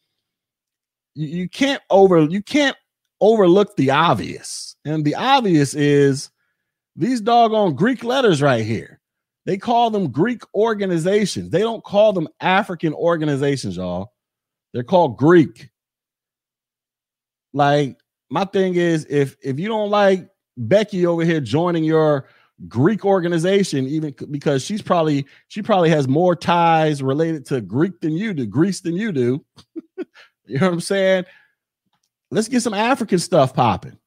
[1.16, 2.78] you, you can't over you can't
[3.22, 4.76] overlook the obvious.
[4.86, 6.30] And the obvious is
[6.96, 9.00] these doggone Greek letters right here.
[9.46, 11.50] They call them Greek organizations.
[11.50, 14.14] They don't call them African organizations, y'all.
[14.74, 15.70] They're called Greek.
[17.54, 17.98] Like
[18.30, 20.28] my thing is if if you don't like
[20.58, 22.28] Becky over here joining your
[22.68, 28.14] Greek organization, even because she's probably she probably has more ties related to Greek than
[28.14, 29.46] you do, Greece than you do.
[30.46, 31.26] you know what I'm saying?
[32.32, 33.98] Let's get some African stuff popping.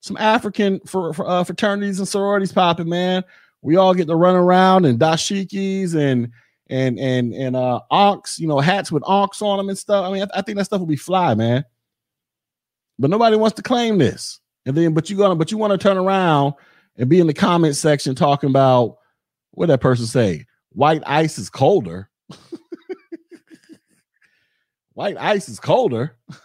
[0.00, 3.22] Some African for, for uh, fraternities and sororities popping, man.
[3.62, 6.30] We all get to run around and dashikis and
[6.68, 10.06] and and and uh ankhs, you know, hats with ankhs on them and stuff.
[10.06, 11.64] I mean, I, I think that stuff will be fly, man.
[12.98, 14.40] But nobody wants to claim this.
[14.66, 16.54] And then, but you gonna, but you want to turn around
[16.96, 18.96] and be in the comment section talking about
[19.52, 20.46] what that person say.
[20.70, 22.10] White ice is colder.
[24.94, 26.16] White ice is colder.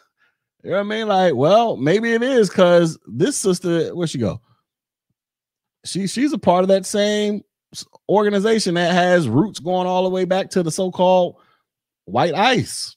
[0.63, 1.07] You know what I mean?
[1.07, 4.41] Like, well, maybe it is because this sister, where she go?
[5.85, 7.43] She she's a part of that same
[8.09, 11.37] organization that has roots going all the way back to the so-called
[12.05, 12.95] white ice.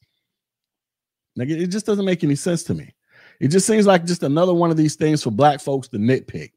[1.36, 2.94] Like it, it just doesn't make any sense to me.
[3.40, 6.52] It just seems like just another one of these things for black folks to nitpick.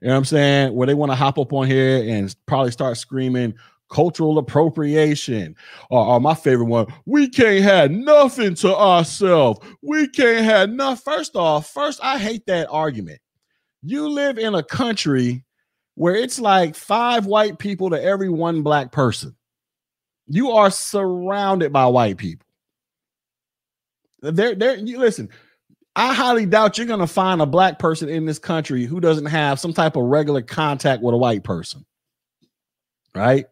[0.00, 0.74] You know what I'm saying?
[0.74, 3.54] Where they want to hop up on here and probably start screaming,
[3.90, 5.56] cultural appropriation.
[5.90, 9.60] Or, or, my favorite one, we can't have nothing to ourselves.
[9.82, 11.02] We can't have nothing.
[11.12, 13.20] First off, first, I hate that argument.
[13.82, 15.43] You live in a country
[15.94, 19.34] where it's like five white people to every one black person.
[20.26, 22.46] You are surrounded by white people.
[24.20, 25.28] There, there, you listen.
[25.96, 29.60] I highly doubt you're gonna find a black person in this country who doesn't have
[29.60, 31.84] some type of regular contact with a white person.
[33.14, 33.46] Right?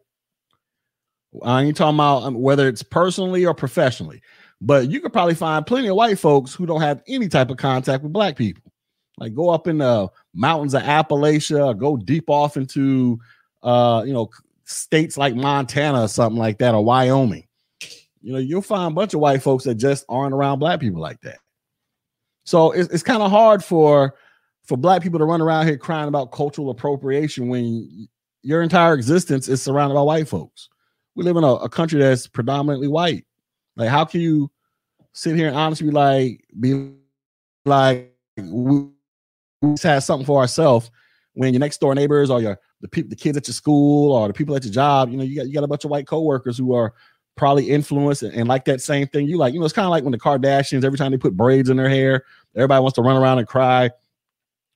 [1.42, 4.22] I ain't talking about um, whether it's personally or professionally,
[4.61, 7.57] but you could probably find plenty of white folks who don't have any type of
[7.59, 8.71] contact with black people.
[9.18, 13.18] Like go up in the mountains of Appalachia, go deep off into
[13.62, 14.31] uh, you know,
[14.64, 17.46] states like Montana or something like that, or Wyoming.
[18.20, 21.01] You know, you'll find a bunch of white folks that just aren't around black people
[21.01, 21.38] like that.
[22.44, 24.14] So it's, it's kind of hard for
[24.64, 28.09] for black people to run around here crying about cultural appropriation when
[28.42, 30.68] your entire existence is surrounded by white folks
[31.14, 33.25] we live in a, a country that's predominantly white.
[33.77, 34.51] Like, how can you
[35.12, 36.92] sit here and honestly be like, be
[37.64, 38.14] like,
[39.62, 40.90] we just have something for ourselves
[41.35, 44.29] when your next door neighbors or your the people, the kids at your school or
[44.29, 46.07] the people at your job, you know, you got you got a bunch of white
[46.07, 46.92] coworkers who are
[47.37, 49.55] probably influenced and, and like that same thing you like.
[49.55, 51.77] You know, it's kind of like when the Kardashians, every time they put braids in
[51.77, 53.90] their hair, everybody wants to run around and cry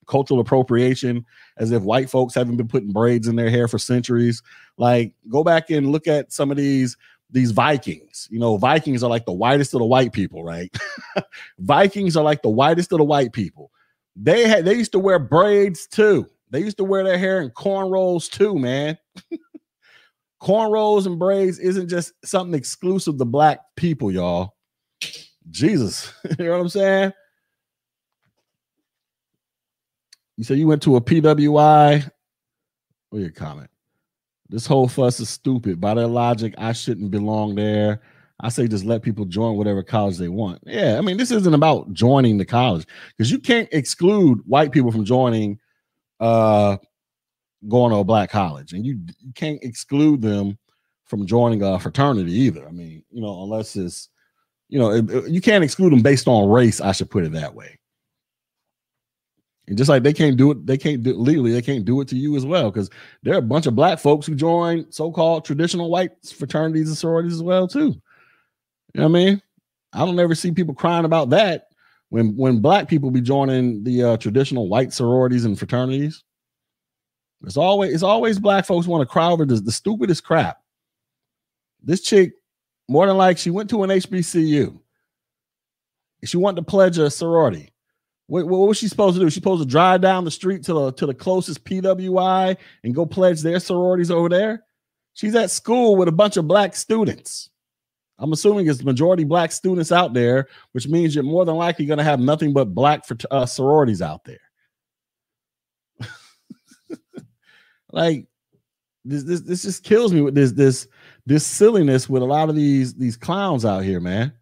[0.07, 4.40] cultural appropriation as if white folks haven't been putting braids in their hair for centuries.
[4.77, 6.96] Like, go back and look at some of these
[7.31, 8.29] these Vikings.
[8.31, 10.75] You know, Vikings are like the whitest of the white people, right?
[11.59, 13.72] Vikings are like the whitest of the white people.
[14.16, 16.26] They had they used to wear braids too.
[16.50, 18.96] They used to wear their hair in cornrows too, man.
[20.42, 24.55] cornrows and braids isn't just something exclusive to black people, y'all.
[25.50, 27.12] Jesus, you know what I'm saying?
[30.37, 32.11] You said you went to a PWI.
[33.11, 33.70] What your comment?
[34.48, 35.81] This whole fuss is stupid.
[35.81, 38.00] By their logic, I shouldn't belong there.
[38.40, 40.61] I say just let people join whatever college they want.
[40.66, 44.92] Yeah, I mean, this isn't about joining the college because you can't exclude white people
[44.92, 45.59] from joining
[46.20, 46.77] uh
[47.68, 50.59] going to a black college, and you, you can't exclude them
[51.05, 52.66] from joining a fraternity either.
[52.66, 54.09] I mean, you know, unless it's
[54.68, 56.81] you know, it, it, you can't exclude them based on race.
[56.81, 57.79] I should put it that way.
[59.68, 62.09] And just like they can't do it, they can't do legally, they can't do it
[62.09, 62.70] to you as well.
[62.70, 62.90] Because
[63.22, 67.35] there are a bunch of black folks who join so-called traditional white fraternities and sororities
[67.35, 67.94] as well, too.
[68.96, 69.42] You know what I mean?
[69.92, 71.68] I don't ever see people crying about that.
[72.09, 76.24] when when black people be joining the uh, traditional white sororities and fraternities,
[77.44, 80.62] it's always it's always black folks want to cry over the, the stupidest crap.
[81.82, 82.32] This chick,
[82.88, 84.80] more than like, she went to an HBCU.
[86.24, 87.72] She wanted to pledge a sorority.
[88.28, 89.28] What, what was she supposed to do?
[89.28, 93.04] She supposed to drive down the street to the to the closest PWI and go
[93.04, 94.64] pledge their sororities over there.
[95.12, 97.50] She's at school with a bunch of black students.
[98.18, 101.98] I'm assuming it's majority black students out there, which means you're more than likely going
[101.98, 104.38] to have nothing but black for uh, sororities out there.
[107.92, 108.26] like
[109.05, 110.88] this, this, this just kills me with this, this,
[111.26, 114.33] this silliness with a lot of these, these clowns out here, man.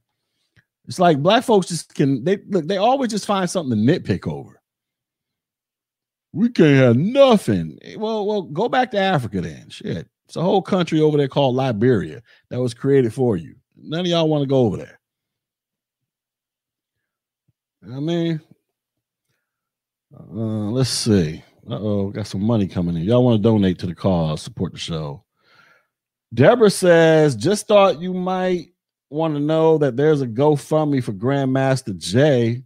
[0.86, 4.30] It's like black folks just can they look, they always just find something to nitpick
[4.30, 4.60] over.
[6.32, 7.78] We can't have nothing.
[7.96, 9.70] Well, well, go back to Africa then.
[9.70, 10.08] Shit.
[10.26, 13.54] It's a whole country over there called Liberia that was created for you.
[13.76, 14.98] None of y'all want to go over there.
[17.84, 18.40] I mean,
[20.16, 21.42] uh, let's see.
[21.68, 23.02] Uh oh, got some money coming in.
[23.02, 25.24] Y'all want to donate to the cause, support the show.
[26.32, 28.72] Deborah says, just thought you might
[29.10, 32.62] want to know that there's a GoFundMe for Grandmaster Jay.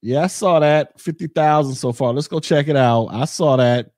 [0.00, 2.12] Yeah, I saw that 50,000 so far.
[2.12, 3.06] Let's go check it out.
[3.06, 3.90] I saw that.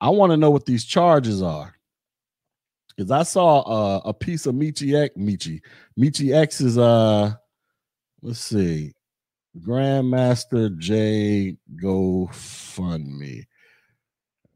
[0.00, 1.77] I want to know what these charges are
[2.98, 5.60] because I saw a piece of Michi X, Michi,
[5.96, 6.76] Michi X's.
[6.76, 7.32] Uh,
[8.22, 8.92] let's see,
[9.60, 13.44] Grandmaster Jay GoFundMe.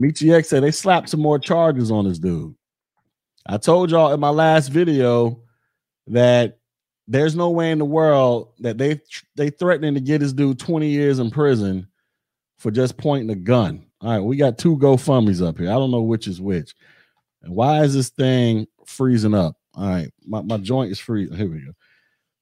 [0.03, 2.57] Michi X said they slapped some more charges on this dude.
[3.47, 5.41] I told y'all in my last video
[6.09, 6.59] that
[7.07, 9.01] there's no way in the world that they
[9.37, 11.87] they threatening to get this dude 20 years in prison
[12.59, 13.87] for just pointing a gun.
[14.01, 15.71] All right, we got two GoFundMe's up here.
[15.71, 16.75] I don't know which is which.
[17.43, 19.57] And why is this thing freezing up?
[19.75, 21.37] All right, my, my joint is freezing.
[21.37, 21.73] Here we go.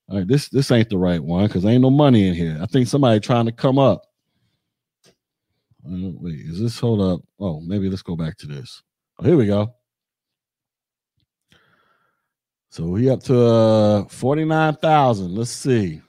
[0.08, 2.58] All right, this this ain't the right one because ain't no money in here.
[2.60, 4.02] I think somebody trying to come up.
[5.86, 7.20] Uh, wait, is this hold up?
[7.38, 8.82] Oh, maybe let's go back to this.
[9.18, 9.74] Oh, here we go.
[12.70, 15.34] So we up to uh, 49,000.
[15.34, 16.00] Let's see.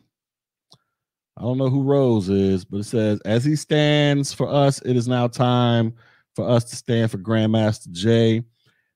[1.38, 4.95] I don't know who Rose is, but it says, as he stands for us, it
[4.95, 5.93] is now time
[6.36, 8.43] for us to stand for Grandmaster Jay.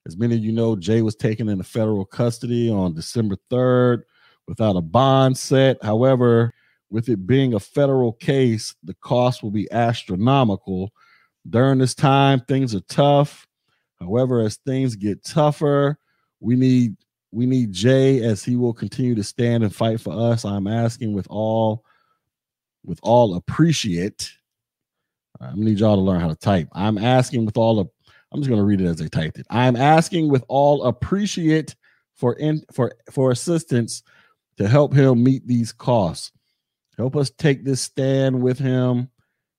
[0.06, 4.02] As many of you know, Jay was taken into federal custody on December 3rd
[4.46, 5.82] without a bond set.
[5.82, 6.54] However,
[6.90, 10.92] with it being a federal case, the cost will be astronomical.
[11.50, 13.48] During this time, things are tough.
[13.98, 15.98] However, as things get tougher,
[16.38, 16.96] we need
[17.32, 20.44] we need Jay as he will continue to stand and fight for us.
[20.44, 21.84] I'm asking with all
[22.84, 24.32] with all appreciate.
[25.40, 26.68] I need y'all to learn how to type.
[26.72, 27.80] I'm asking with all
[28.32, 29.46] I'm just going to read it as they typed it.
[29.50, 31.74] I'm asking with all appreciate
[32.14, 34.02] for in, for for assistance
[34.58, 36.32] to help him meet these costs.
[36.96, 39.10] Help us take this stand with him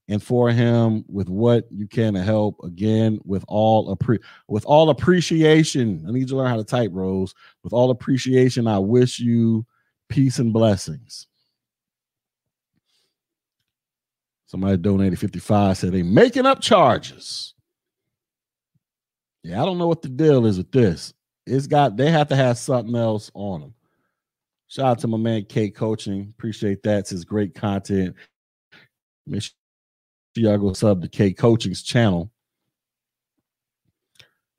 [0.10, 2.58] and for him with what you can to help.
[2.64, 6.04] Again, with all appre- with all appreciation.
[6.08, 7.34] I need you to learn how to type, Rose.
[7.64, 9.66] With all appreciation, I wish you
[10.10, 11.28] peace and blessings.
[14.48, 17.54] Somebody donated 55 said they making up charges.
[19.48, 21.14] Yeah, I don't know what the deal is with this.
[21.46, 23.74] It's got they have to have something else on them.
[24.68, 26.34] Shout out to my man K Coaching.
[26.38, 27.00] Appreciate that.
[27.00, 28.14] It's his great content.
[29.26, 29.54] Make sure
[30.36, 32.30] y'all go sub to K Coaching's channel.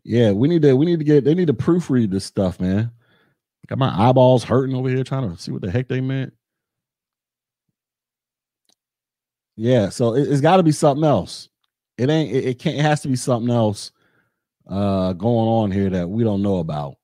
[0.05, 2.91] Yeah, we need to we need to get they need to proofread this stuff, man.
[3.67, 6.33] Got my eyeballs hurting over here trying to see what the heck they meant.
[9.55, 11.51] Yeah, so it, has got to be something else.
[11.99, 12.35] It ain't.
[12.35, 12.79] It, it can't.
[12.79, 13.93] It has to be something else
[14.69, 16.97] uh, going on here that we don't know about.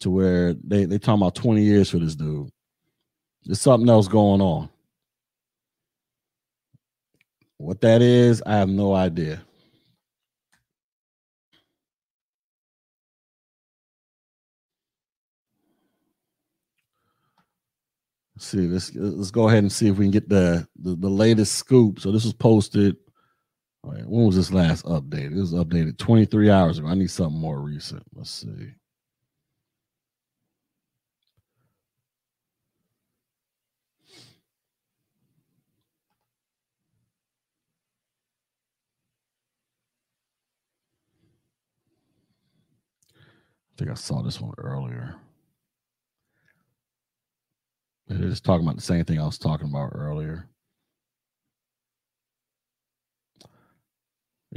[0.00, 2.50] To where they they talking about 20 years for this dude.
[3.44, 4.68] There's something else going on.
[7.56, 9.42] What that is, I have no idea.
[18.36, 21.08] Let's see, let's let's go ahead and see if we can get the, the, the
[21.08, 21.98] latest scoop.
[21.98, 22.96] So this was posted
[23.88, 25.32] Right, when was this last update?
[25.32, 26.88] It was updated 23 hours ago.
[26.88, 28.02] I need something more recent.
[28.14, 28.48] Let's see.
[28.48, 28.74] I
[43.78, 45.14] think I saw this one earlier.
[48.08, 50.48] It is talking about the same thing I was talking about earlier.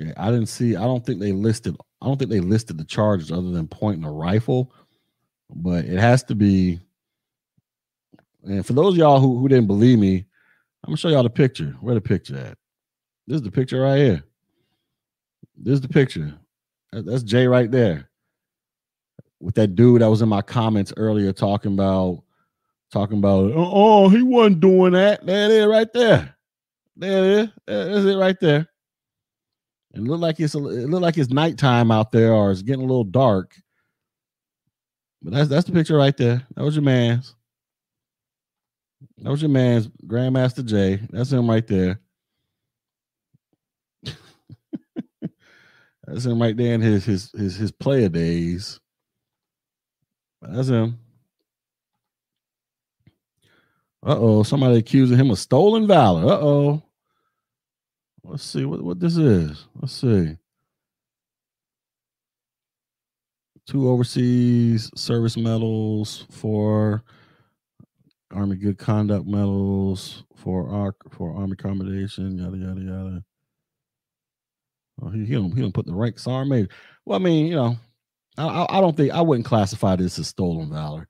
[0.02, 0.76] Yeah, I didn't see.
[0.76, 1.78] I don't think they listed.
[2.02, 4.74] I don't think they listed the charges other than pointing a rifle,
[5.54, 6.80] but it has to be.
[8.44, 10.26] And for those y'all who, who didn't believe me,
[10.84, 11.76] I'm gonna show y'all the picture.
[11.82, 12.58] Where the picture at?
[13.28, 14.24] This is the picture right here.
[15.56, 16.34] This is the picture.
[16.92, 18.10] That's Jay right there.
[19.40, 22.24] With that dude that was in my comments earlier talking about
[22.92, 25.24] talking about oh he wasn't doing that.
[25.26, 26.36] There it is right there.
[26.96, 27.50] There it is.
[27.68, 28.68] There's it right there.
[29.94, 32.84] It looked like it's a, it looked like it's nighttime out there or it's getting
[32.84, 33.56] a little dark.
[35.22, 36.46] But that's that's the picture right there.
[36.56, 37.36] That was your man's.
[39.18, 41.02] That was your man's Grandmaster Jay.
[41.10, 42.00] That's him right there.
[46.06, 48.80] that's him right there in his his his his player days.
[50.42, 50.98] That's him.
[54.04, 56.24] Uh oh, somebody accusing him of stolen valor.
[56.26, 56.84] Uh oh.
[58.24, 59.66] Let's see what, what this is.
[59.80, 60.38] Let's see.
[63.68, 67.04] Two overseas service medals for
[68.32, 73.24] Army Good Conduct medals for our for Army accommodation, yada yada yada.
[75.02, 76.72] Oh, he he don't he don't put the rank sergeant
[77.06, 77.78] Well, I mean, you know,
[78.38, 81.08] I I don't think I wouldn't classify this as stolen valor.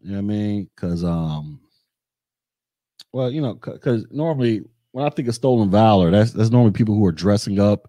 [0.00, 0.70] You know what I mean?
[0.74, 1.60] Because um,
[3.12, 6.94] well, you know, because normally when I think of stolen valor, that's that's normally people
[6.94, 7.88] who are dressing up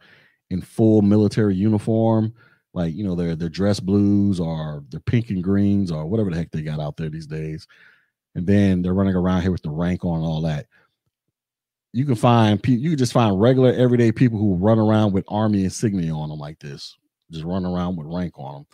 [0.49, 2.33] in full military uniform,
[2.73, 6.37] like you know their their dress blues or their pink and greens or whatever the
[6.37, 7.67] heck they got out there these days,
[8.35, 10.65] and then they're running around here with the rank on and all that.
[11.91, 15.63] You can find you can just find regular everyday people who run around with army
[15.65, 16.97] insignia on them like this,
[17.31, 18.65] just run around with rank on them.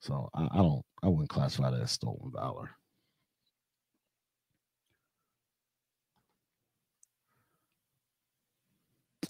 [0.00, 2.70] So I, I don't, I wouldn't classify that as stolen valor.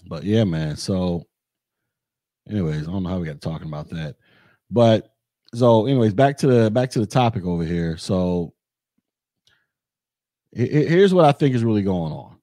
[0.07, 0.77] But yeah, man.
[0.77, 1.25] So,
[2.49, 4.15] anyways, I don't know how we got talking about that,
[4.69, 5.11] but
[5.53, 7.97] so, anyways, back to the back to the topic over here.
[7.97, 8.53] So,
[10.51, 12.37] here's what I think is really going on.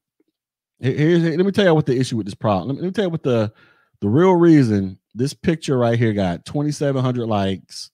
[0.79, 2.69] Here's let me tell you what the issue with this problem.
[2.69, 3.53] Let me, let me tell you what the
[4.01, 7.91] the real reason this picture right here got 2,700 likes,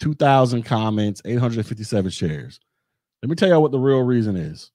[0.00, 2.60] 2,000 comments, 857 shares.
[3.22, 4.70] Let me tell you what the real reason is.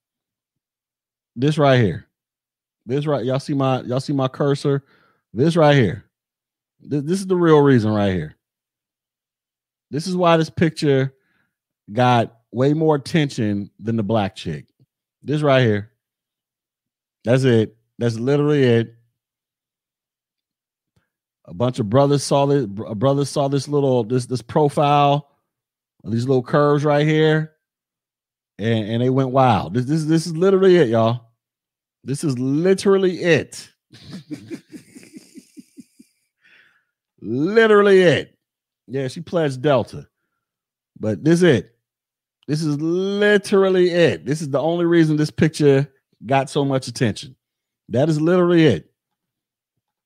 [1.36, 2.09] This right here.
[2.90, 4.84] This right, y'all see my y'all see my cursor.
[5.32, 6.06] This right here.
[6.82, 8.36] This, this is the real reason right here.
[9.92, 11.14] This is why this picture
[11.94, 14.66] got way more attention than the black chick.
[15.22, 15.92] This right here.
[17.26, 17.78] That's it.
[18.00, 18.96] That's literally it.
[21.46, 22.66] A bunch of brothers saw this.
[22.66, 25.30] Brothers saw this little this this profile,
[26.04, 27.52] these little curves right here,
[28.58, 29.76] and and they went wild.
[29.76, 31.29] This this this is literally it, y'all.
[32.04, 33.70] This is literally it.
[37.22, 38.38] literally it.
[38.88, 40.08] Yeah, she pledged Delta.
[41.00, 41.76] But this is it.
[42.48, 44.26] This is literally it.
[44.26, 45.88] This is the only reason this picture
[46.26, 47.36] got so much attention.
[47.90, 48.92] That is literally it.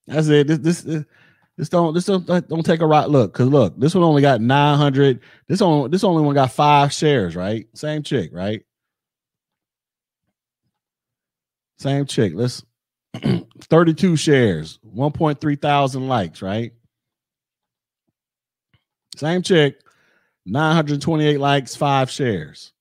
[0.07, 0.47] That's it.
[0.47, 1.05] This this
[1.57, 4.41] this don't this don't don't take a right look because look, this one only got
[4.41, 5.21] nine hundred.
[5.47, 7.67] This only this only one got five shares, right?
[7.75, 8.63] Same chick, right?
[11.83, 12.31] Same chick.
[12.33, 12.63] Let's
[13.59, 16.71] 32 shares, 1.3 thousand likes, right?
[19.17, 19.81] Same chick,
[20.45, 22.71] 928 likes, five shares.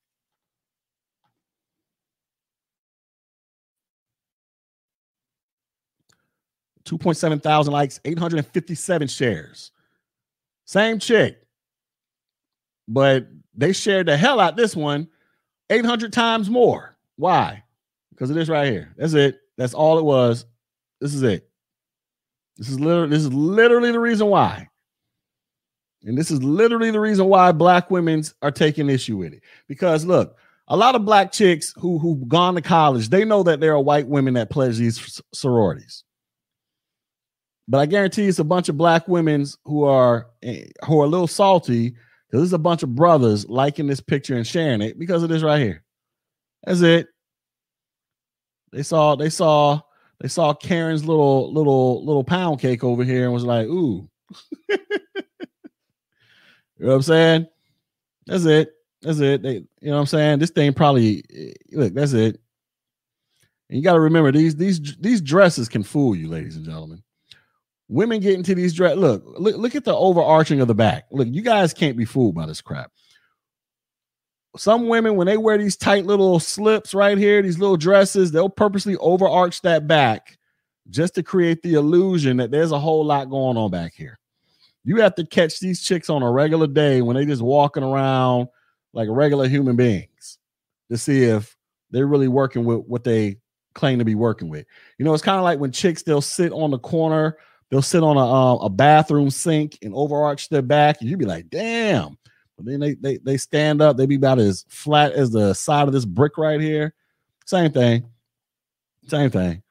[6.84, 9.72] Two point seven thousand likes, eight hundred and fifty-seven shares.
[10.64, 11.42] Same chick,
[12.86, 15.08] but they shared the hell out this one,
[15.70, 16.94] eight hundred times more.
[17.16, 17.64] Why?
[18.22, 18.94] Because of this right here.
[18.96, 19.40] That's it.
[19.58, 20.46] That's all it was.
[21.00, 21.48] This is it.
[22.56, 24.68] This is literally this is literally the reason why.
[26.04, 29.42] And this is literally the reason why black women are taking issue with it.
[29.66, 30.36] Because look,
[30.68, 33.80] a lot of black chicks who who've gone to college, they know that there are
[33.80, 36.04] white women that pledge these sororities.
[37.66, 41.08] But I guarantee it's a bunch of black women who are eh, who are a
[41.08, 41.88] little salty
[42.30, 45.42] because there's a bunch of brothers liking this picture and sharing it because of this
[45.42, 45.82] right here.
[46.62, 47.08] That's it.
[48.72, 49.80] They saw they saw
[50.20, 54.08] they saw Karen's little little little pound cake over here and was like, ooh.
[54.68, 54.78] you
[56.78, 57.46] know what I'm saying?
[58.26, 58.72] That's it.
[59.02, 59.42] That's it.
[59.42, 60.38] They, you know what I'm saying?
[60.38, 62.40] This thing probably eh, look, that's it.
[63.68, 67.02] And you got to remember these these these dresses can fool you, ladies and gentlemen.
[67.88, 68.96] Women get into these dress.
[68.96, 71.04] Look, look, look at the overarching of the back.
[71.10, 72.90] Look, you guys can't be fooled by this crap
[74.56, 78.48] some women when they wear these tight little slips right here, these little dresses, they'll
[78.48, 80.38] purposely overarch that back
[80.90, 84.18] just to create the illusion that there's a whole lot going on back here.
[84.84, 88.48] You have to catch these chicks on a regular day when they just walking around
[88.92, 90.38] like regular human beings.
[90.90, 91.56] to see if
[91.90, 93.36] they're really working with what they
[93.74, 94.66] claim to be working with.
[94.98, 97.38] You know, it's kind of like when chicks they'll sit on the corner,
[97.70, 101.24] they'll sit on a uh, a bathroom sink and overarch their back, and you'd be
[101.24, 102.18] like, "Damn!"
[102.62, 105.88] But then they they they stand up, they be about as flat as the side
[105.88, 106.94] of this brick right here.
[107.44, 108.04] Same thing,
[109.08, 109.62] same thing.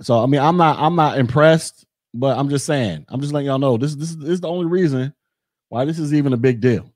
[0.00, 3.46] So I mean, I'm not I'm not impressed, but I'm just saying, I'm just letting
[3.46, 5.14] y'all know this this, this is the only reason
[5.68, 6.92] why this is even a big deal.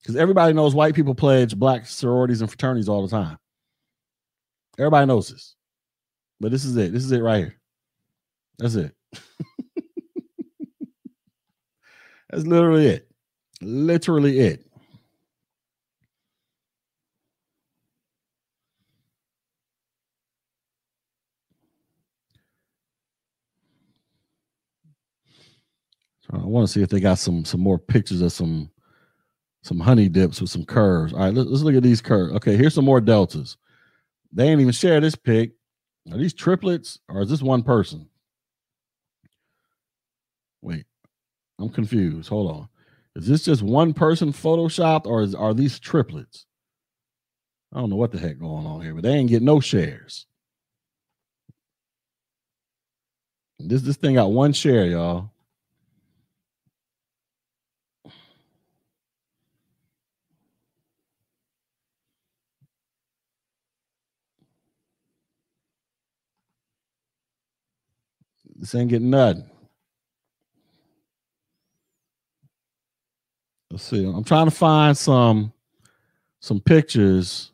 [0.00, 3.38] Because everybody knows white people pledge black sororities and fraternities all the time.
[4.78, 5.54] Everybody knows this.
[6.40, 6.92] But this is it.
[6.92, 7.56] This is it right here.
[8.58, 8.92] That's it.
[12.30, 13.11] That's literally it.
[13.62, 14.66] Literally it.
[26.32, 28.70] I want to see if they got some some more pictures of some
[29.62, 31.12] some honey dips with some curves.
[31.12, 32.32] All right, let's, let's look at these curves.
[32.34, 33.56] Okay, here's some more deltas.
[34.32, 35.52] They ain't even share this pic.
[36.10, 38.08] Are these triplets or is this one person?
[40.62, 40.86] Wait,
[41.58, 42.28] I'm confused.
[42.28, 42.68] Hold on.
[43.16, 46.46] Is this just one person photoshopped or is, are these triplets?
[47.72, 50.26] I don't know what the heck going on here, but they ain't get no shares.
[53.58, 55.30] This this thing got one share, y'all.
[68.56, 69.51] This ain't getting nothing.
[73.72, 74.04] Let's see.
[74.04, 75.50] I'm trying to find some
[76.40, 77.52] some pictures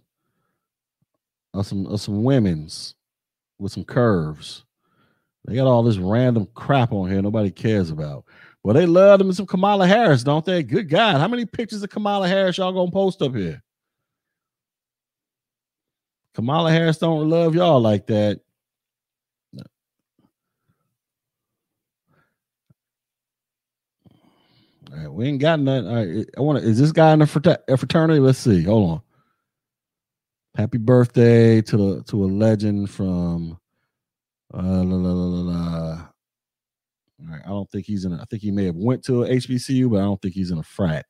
[1.55, 2.97] of some of some women's
[3.61, 4.65] with some curves.
[5.45, 8.25] They got all this random crap on here nobody cares about.
[8.65, 10.65] Well, they love them some Kamala Harris, don't they?
[10.65, 11.19] Good God.
[11.19, 13.63] How many pictures of Kamala Harris y'all gonna post up here?
[16.35, 18.41] Kamala Harris don't love y'all like that.
[24.91, 25.89] We ain't got nothing.
[25.89, 26.69] All right, I want to.
[26.69, 28.21] Is this guy in a fraternity?
[28.21, 28.63] Let's see.
[28.63, 29.03] Hold on.
[30.57, 33.59] Happy birthday to the to a legend from.
[34.53, 35.91] Uh, la, la, la,
[37.21, 38.13] All right, I don't think he's in.
[38.13, 40.51] A, I think he may have went to a HBCU, but I don't think he's
[40.51, 41.05] in a frat.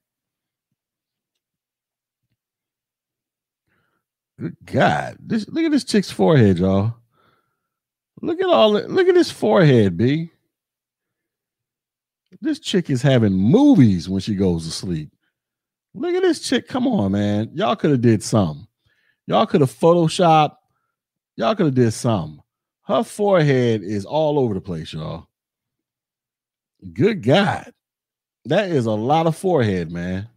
[4.41, 6.95] Good God, this look at this chick's forehead, y'all.
[8.23, 8.73] Look at all.
[8.73, 10.31] Look at his forehead, B.
[12.41, 15.11] This chick is having movies when she goes to sleep.
[15.95, 16.69] Look at this chick.
[16.69, 17.51] Come on, man.
[17.55, 18.67] Y'all could have did something.
[19.27, 20.57] Y'all could have photoshopped.
[21.37, 22.41] Y'all could have did something.
[22.83, 25.29] Her forehead is all over the place, y'all.
[26.93, 27.73] Good God.
[28.45, 30.29] That is a lot of forehead, man.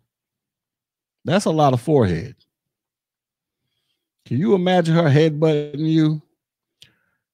[1.23, 2.35] That's a lot of forehead.
[4.25, 6.21] Can you imagine her headbutting you?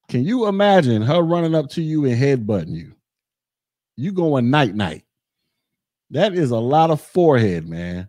[0.07, 2.96] Can you imagine her running up to you and headbutting you?
[3.97, 5.03] You going night night.
[6.11, 8.07] That is a lot of forehead, man.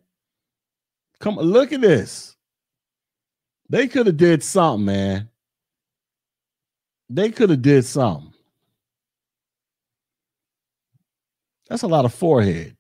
[1.19, 2.37] Come look at this.
[3.69, 5.29] They could have did something, man.
[7.11, 8.33] They could have did something.
[11.69, 12.77] That's a lot of forehead.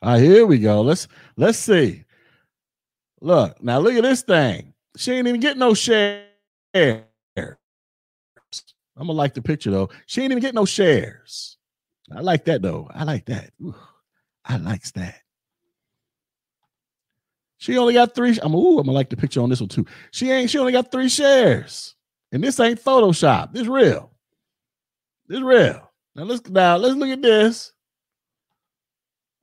[0.00, 0.80] All right, here we go.
[0.82, 2.04] Let's let's see.
[3.20, 4.72] Look, now look at this thing.
[4.96, 6.24] She ain't even getting no shares.
[8.98, 9.90] I'm gonna like the picture though.
[10.06, 11.57] She ain't even getting no shares.
[12.14, 12.90] I like that though.
[12.92, 13.50] I like that.
[13.62, 13.74] Ooh,
[14.44, 15.16] I likes that.
[17.58, 18.38] She only got three.
[18.42, 19.84] I'm ooh, I'm gonna like the picture on this one too.
[20.12, 20.48] She ain't.
[20.48, 21.96] She only got three shares,
[22.32, 23.52] and this ain't Photoshop.
[23.52, 24.10] This real.
[25.26, 25.90] This real.
[26.14, 27.72] Now let's now let's look at this,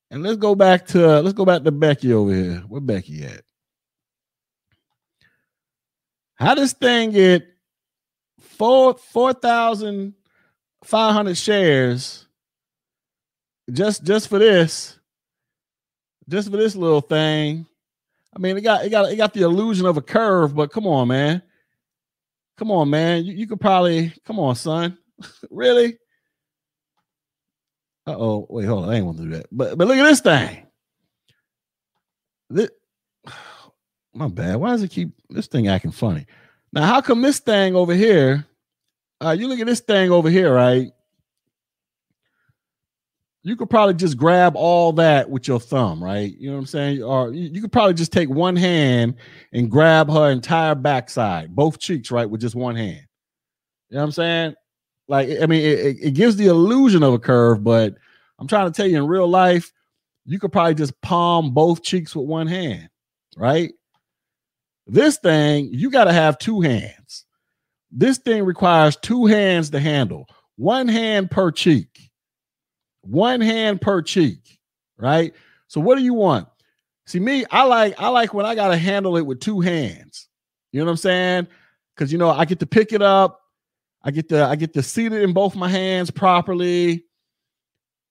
[0.10, 2.64] and let's go back to let's go back to Becky over here.
[2.68, 3.42] Where Becky at?
[6.36, 7.46] How this thing get
[8.40, 10.14] four four thousand
[10.84, 12.25] five hundred shares?
[13.72, 14.98] Just just for this,
[16.30, 17.66] just for this little thing.
[18.36, 20.88] I mean, it got it got it got the illusion of a curve, but come
[20.88, 21.42] on, man.
[22.58, 23.26] Come on, man.
[23.26, 24.98] You, you could probably come on, son.
[25.50, 25.98] really?
[28.08, 28.48] Uh oh.
[28.50, 28.90] Wait, hold on.
[28.90, 29.48] I ain't want to do that.
[29.52, 30.68] But but look at this thing.
[32.50, 32.70] This,
[34.14, 34.58] my bad.
[34.58, 36.26] Why does it keep this thing acting funny?
[36.72, 38.46] Now, how come this thing over here?
[39.22, 40.92] Uh, you look at this thing over here, right?
[43.46, 46.36] You could probably just grab all that with your thumb, right?
[46.36, 47.04] You know what I'm saying?
[47.04, 49.18] Or you, could probably just take one hand
[49.54, 53.06] and grab her entire backside, both cheeks, right, with just one hand.
[53.90, 54.56] You know what I'm saying?
[55.08, 57.94] Like, I mean, it, it gives the illusion of a curve, but
[58.40, 59.72] I'm trying to tell you in real life,
[60.26, 62.90] you could probably just palm both cheeks with one hand,
[63.38, 63.74] right?
[64.88, 67.26] This thing, you got to have two hands.
[67.92, 72.05] This thing requires two hands to handle, one hand per cheek,
[73.06, 74.60] one hand per cheek,
[74.98, 75.34] right?
[75.68, 76.48] So what do you want?
[77.06, 80.28] See me, I like I like when I got to handle it with two hands.
[80.72, 81.48] You know what I'm saying?
[81.98, 83.42] Cuz you know, I get to pick it up,
[84.04, 87.06] I get to I get to seat it in both my hands properly.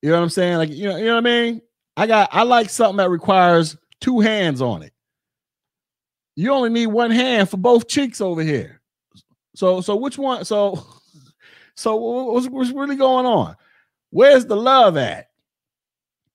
[0.03, 0.59] You know what I'm saying?
[0.59, 1.61] Like you know, you know what I mean?
[1.97, 4.93] I got I like something that requires two hands on it.
[6.37, 8.81] You only need one hand for both cheeks over here.
[9.55, 10.45] So so which one?
[10.45, 10.85] So
[11.75, 13.57] so what's, what's really going on?
[14.15, 15.31] Where's the love at?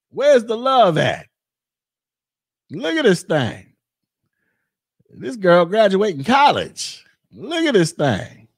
[0.09, 1.27] Where's the love at?
[2.69, 3.73] Look at this thing.
[5.11, 7.05] This girl graduating college.
[7.31, 8.49] Look at this thing.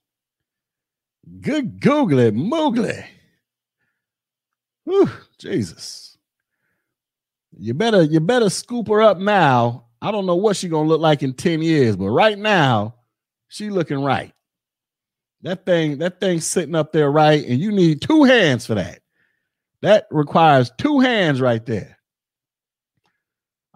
[1.40, 3.06] Good googly moogly.
[4.86, 6.18] Whew, Jesus.
[7.56, 9.86] You better you better scoop her up now.
[10.02, 12.96] I don't know what she's gonna look like in 10 years, but right now,
[13.50, 14.34] she looking right.
[15.44, 19.01] That thing, that thing's sitting up there right, and you need two hands for that.
[19.82, 21.98] That requires two hands right there.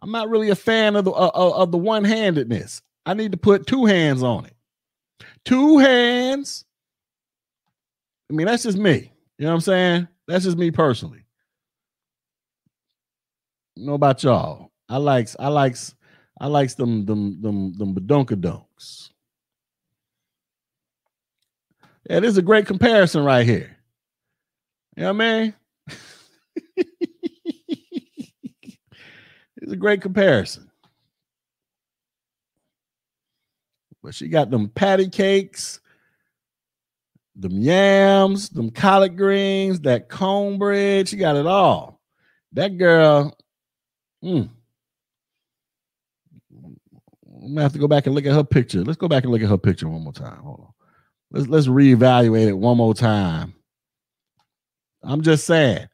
[0.02, 2.82] I'm not really a fan of the uh, uh of the one-handedness.
[3.06, 4.56] I need to put two hands on it.
[5.46, 6.66] Two hands.
[8.30, 9.12] I mean, that's just me.
[9.38, 10.08] You know what I'm saying?
[10.28, 11.26] That's just me personally.
[13.76, 14.72] know about y'all.
[14.90, 15.96] I likes I likes
[16.40, 19.10] I likes them them them them badunkadunks.
[22.10, 23.76] Yeah, this is a great comparison right here.
[24.96, 25.54] You know what I mean?
[29.66, 30.70] It's a great comparison.
[34.04, 35.80] But she got them patty cakes,
[37.36, 41.10] them yams, them collard greens, that cornbread.
[41.10, 42.00] She got it all.
[42.54, 43.36] That girl,
[44.24, 44.48] mm,
[46.54, 46.78] I'm
[47.42, 48.84] gonna have to go back and look at her picture.
[48.84, 50.44] Let's go back and look at her picture one more time.
[50.44, 50.74] Hold on.
[51.32, 53.56] Let's let's reevaluate it one more time.
[55.02, 55.88] I'm just saying.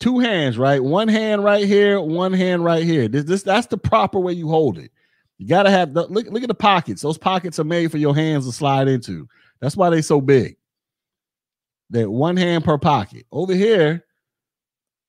[0.00, 0.82] Two hands, right?
[0.82, 3.06] One hand right here, one hand right here.
[3.06, 4.90] This, this that's the proper way you hold it.
[5.36, 6.26] You gotta have the look.
[6.26, 7.02] Look at the pockets.
[7.02, 9.28] Those pockets are made for your hands to slide into.
[9.60, 10.56] That's why they're so big.
[11.90, 13.26] That one hand per pocket.
[13.30, 14.04] Over here,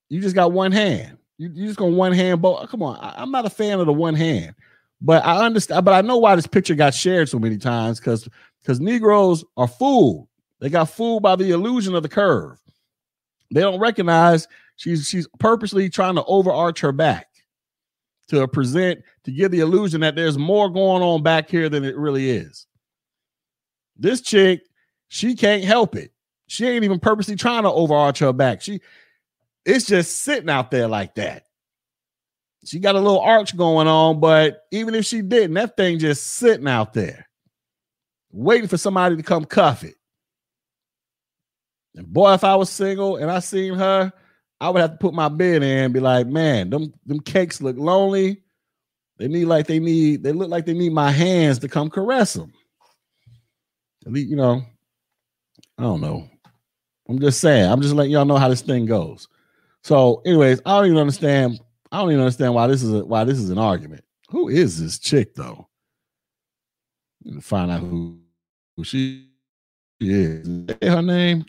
[0.09, 1.17] you just got one hand.
[1.37, 2.69] You, you just going one hand both.
[2.69, 4.55] Come on, I, I'm not a fan of the one hand.
[4.99, 8.27] But I understand, but I know why this picture got shared so many times because
[8.61, 10.27] because Negroes are fooled.
[10.59, 12.59] They got fooled by the illusion of the curve.
[13.51, 17.27] They don't recognize she's she's purposely trying to overarch her back
[18.29, 21.97] to present to give the illusion that there's more going on back here than it
[21.97, 22.65] really is.
[23.97, 24.61] This chick,
[25.09, 26.11] she can't help it.
[26.47, 28.61] She ain't even purposely trying to overarch her back.
[28.61, 28.81] She
[29.65, 31.45] it's just sitting out there like that.
[32.63, 36.25] She got a little arch going on, but even if she didn't, that thing just
[36.25, 37.27] sitting out there,
[38.31, 39.95] waiting for somebody to come cuff it.
[41.95, 44.13] And boy, if I was single and I seen her,
[44.61, 47.61] I would have to put my bed in and be like, man, them, them cakes
[47.61, 48.41] look lonely.
[49.17, 52.33] They need like they need, they look like they need my hands to come caress
[52.33, 52.53] them.
[54.05, 54.63] At least, you know,
[55.77, 56.29] I don't know.
[57.09, 59.27] I'm just saying, I'm just letting y'all know how this thing goes.
[59.83, 61.59] So, anyways, I don't even understand
[61.91, 64.03] I don't even understand why this is a, why this is an argument.
[64.29, 65.67] Who is this chick though?
[67.41, 68.19] Find out who,
[68.77, 69.27] who she
[69.99, 70.47] is.
[70.47, 71.45] is her name?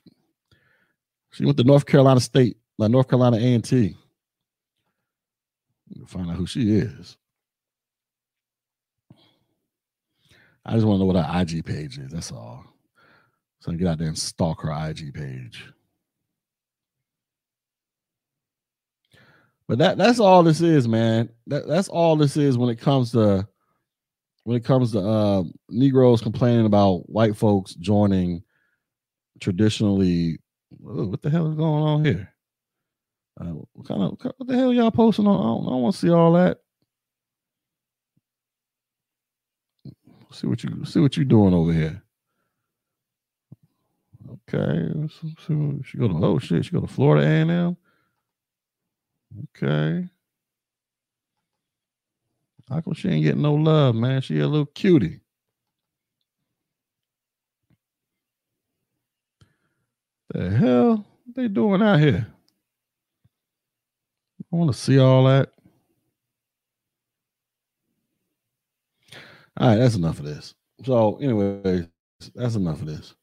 [1.30, 3.96] She went to North Carolina State, like North Carolina A and T.
[6.06, 7.16] Find out who she is.
[10.64, 12.12] I just want to know what her IG page is.
[12.12, 12.64] That's all.
[13.60, 15.64] So I get out there and stalk her IG page.
[19.68, 21.30] But that that's all this is, man.
[21.46, 23.46] That that's all this is when it comes to
[24.44, 28.42] when it comes to uh, Negroes complaining about white folks joining
[29.40, 30.38] traditionally.
[30.78, 32.31] what the hell is going on here?
[33.40, 35.40] Uh, what kind of what the hell y'all posting on?
[35.40, 36.58] I don't, don't want to see all that.
[40.32, 42.02] See what you see what you doing over here.
[44.48, 47.76] Okay, so, so she go to oh shit, she go to Florida A and M.
[49.56, 50.08] Okay.
[52.68, 54.22] How come she ain't getting no love, man?
[54.22, 55.20] She a little cutie.
[60.32, 61.04] The hell
[61.34, 62.31] they doing out here?
[64.52, 65.50] I want to see all that.
[69.56, 70.54] All right, that's enough of this.
[70.84, 71.86] So, anyway,
[72.34, 73.14] that's enough of this.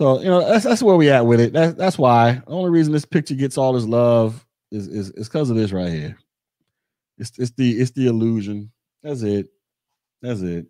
[0.00, 1.52] So you know that's that's where we at with it.
[1.52, 5.28] That's that's why the only reason this picture gets all this love is is is
[5.28, 6.16] because of this right here.
[7.18, 8.70] It's it's the it's the illusion.
[9.02, 9.48] That's it.
[10.22, 10.64] That's it.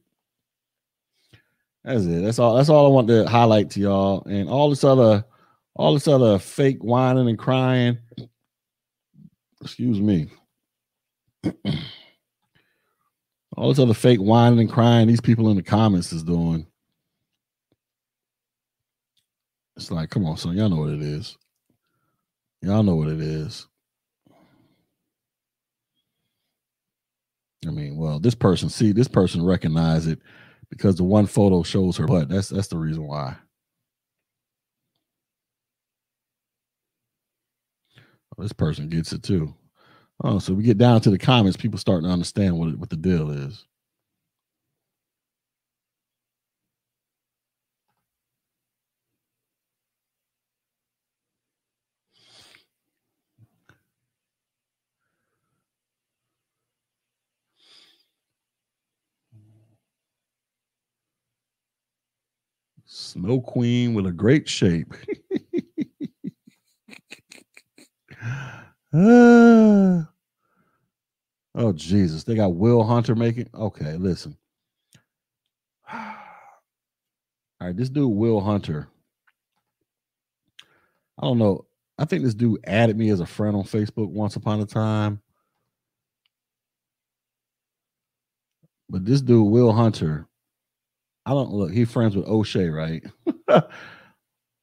[1.84, 2.24] That's it.
[2.24, 2.56] That's all.
[2.56, 4.24] That's all I want to highlight to y'all.
[4.24, 5.24] And all this other,
[5.76, 7.98] all this other fake whining and crying.
[9.62, 10.30] Excuse me.
[13.56, 15.08] all this other fake whining and crying.
[15.08, 16.66] These people in the comments is doing.
[19.76, 20.56] It's like, come on, son.
[20.56, 21.36] Y'all know what it is.
[22.62, 23.66] Y'all know what it is.
[27.66, 30.20] I mean, well, this person see this person recognize it
[30.70, 32.28] because the one photo shows her butt.
[32.28, 33.36] That's that's the reason why.
[38.40, 39.54] This person gets it too.
[40.24, 42.96] Oh, so we get down to the comments, people starting to understand what what the
[42.96, 43.64] deal is.
[62.86, 64.94] Snow Queen with a great shape.
[68.94, 70.06] oh
[71.74, 73.48] Jesus, they got Will Hunter making.
[73.54, 74.36] Okay, listen.
[75.92, 76.16] All
[77.60, 78.88] right, this dude Will Hunter.
[81.18, 81.66] I don't know.
[81.98, 85.20] I think this dude added me as a friend on Facebook once upon a time.
[88.88, 90.26] But this dude Will Hunter
[91.26, 91.72] I don't look.
[91.72, 93.04] He friends with O'Shea, right?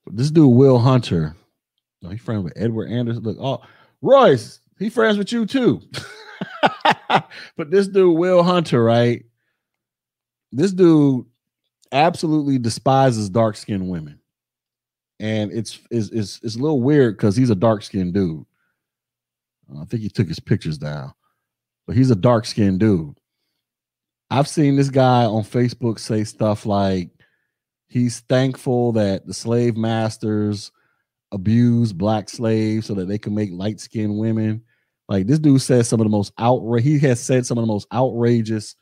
[0.07, 1.35] this dude Will Hunter.
[2.01, 3.23] No, he friends with Edward Anderson.
[3.23, 3.61] Look, oh
[4.01, 5.81] Royce, he friends with you too.
[7.57, 9.25] but this dude Will Hunter, right?
[10.51, 11.25] This dude
[11.91, 14.19] absolutely despises dark skinned women,
[15.19, 18.45] and it's it's it's, it's a little weird because he's a dark skinned dude.
[19.73, 21.13] Uh, I think he took his pictures down,
[21.85, 23.19] but he's a dark skinned dude.
[24.29, 27.09] I've seen this guy on Facebook say stuff like
[27.87, 30.71] he's thankful that the slave masters
[31.31, 34.63] abuse black slaves so that they can make light skinned women.
[35.09, 36.83] Like this dude says some of the most outrage.
[36.83, 38.75] He has said some of the most outrageous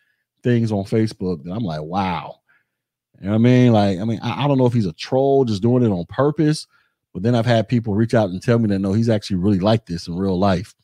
[0.43, 2.39] things on Facebook that I'm like, wow.
[3.19, 3.71] You know what I mean?
[3.73, 6.05] Like, I mean, I, I don't know if he's a troll just doing it on
[6.05, 6.67] purpose,
[7.13, 9.59] but then I've had people reach out and tell me that no, he's actually really
[9.59, 10.75] like this in real life.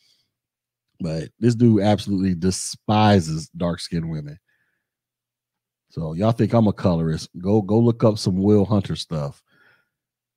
[1.00, 4.40] But this dude absolutely despises dark skinned women.
[5.90, 7.30] So y'all think I'm a colorist?
[7.40, 9.44] Go go look up some Will Hunter stuff.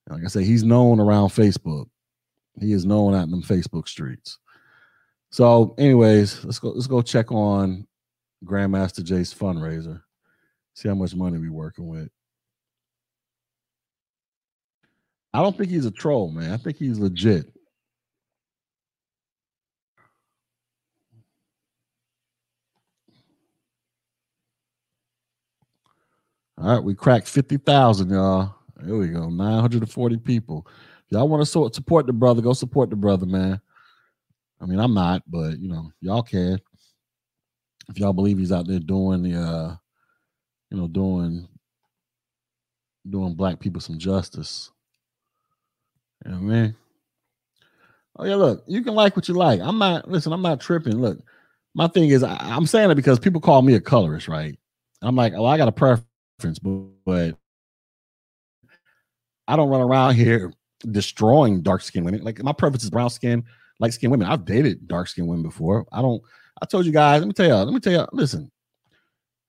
[0.08, 1.86] Like I say, he's known around Facebook.
[2.60, 4.38] He is known out in them Facebook streets.
[5.30, 6.70] So, anyways, let's go.
[6.70, 7.86] Let's go check on
[8.44, 10.00] Grandmaster Jay's fundraiser.
[10.74, 12.08] See how much money we working with.
[15.32, 16.52] I don't think he's a troll, man.
[16.52, 17.46] I think he's legit.
[26.56, 28.54] All right, we cracked 50,000, y'all.
[28.84, 29.30] There we go.
[29.30, 30.66] 940 people.
[31.08, 33.60] Y'all want to support the brother, go support the brother, man.
[34.60, 36.60] I mean, I'm not, but you know, y'all can.
[37.88, 39.76] If y'all believe he's out there doing the uh,
[40.70, 41.48] you know, doing
[43.08, 44.70] doing black people some justice.
[46.24, 46.76] You know what I mean?
[48.16, 49.60] Oh yeah, look, you can like what you like.
[49.60, 51.00] I'm not listen, I'm not tripping.
[51.00, 51.18] Look,
[51.74, 54.58] my thing is I, am saying it because people call me a colorist, right?
[55.02, 57.36] I'm like, well, I got a preference but, but
[59.46, 60.52] I don't run around here
[60.90, 62.22] destroying dark skinned women.
[62.22, 63.44] Like my preference is brown skin,
[63.80, 64.28] light skinned women.
[64.28, 65.86] I've dated dark skinned women before.
[65.92, 66.22] I don't.
[66.62, 67.20] I told you guys.
[67.20, 67.54] Let me tell you.
[67.54, 68.06] Let me tell you.
[68.12, 68.50] Listen,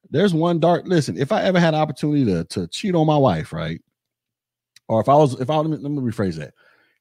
[0.09, 0.83] there's one dark.
[0.85, 3.81] Listen, if I ever had an opportunity to to cheat on my wife, right,
[4.87, 6.53] or if I was, if I let me, let me rephrase that.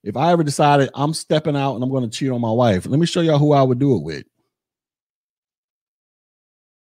[0.03, 2.87] If I ever decided I'm stepping out and I'm going to cheat on my wife,
[2.87, 4.25] let me show y'all who I would do it with.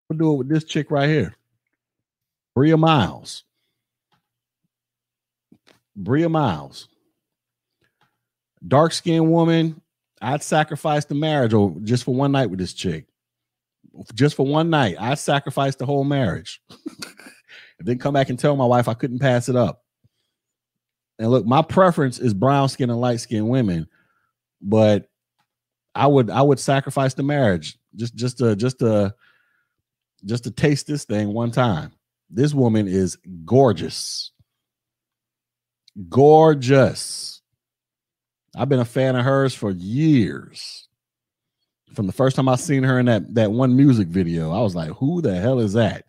[0.10, 1.36] I'll do it with this chick right here.
[2.56, 3.44] Bria Miles.
[6.00, 6.88] Bria Miles.
[8.66, 9.82] Dark skinned woman.
[10.22, 13.08] I'd sacrifice the marriage or just for one night with this chick.
[14.14, 14.96] Just for one night.
[15.00, 16.62] I'd sacrifice the whole marriage.
[16.70, 17.08] and
[17.88, 19.84] then come back and tell my wife I couldn't pass it up.
[21.20, 23.88] And look, my preference is brown skin and light skinned women,
[24.62, 25.10] but
[25.94, 29.14] I would I would sacrifice the marriage just just to just to
[30.24, 31.92] just to taste this thing one time.
[32.30, 34.32] This woman is gorgeous.
[36.10, 37.42] Gorgeous.
[38.56, 40.88] I've been a fan of hers for years.
[41.94, 44.76] From the first time I seen her in that that one music video, I was
[44.76, 46.06] like, "Who the hell is that?"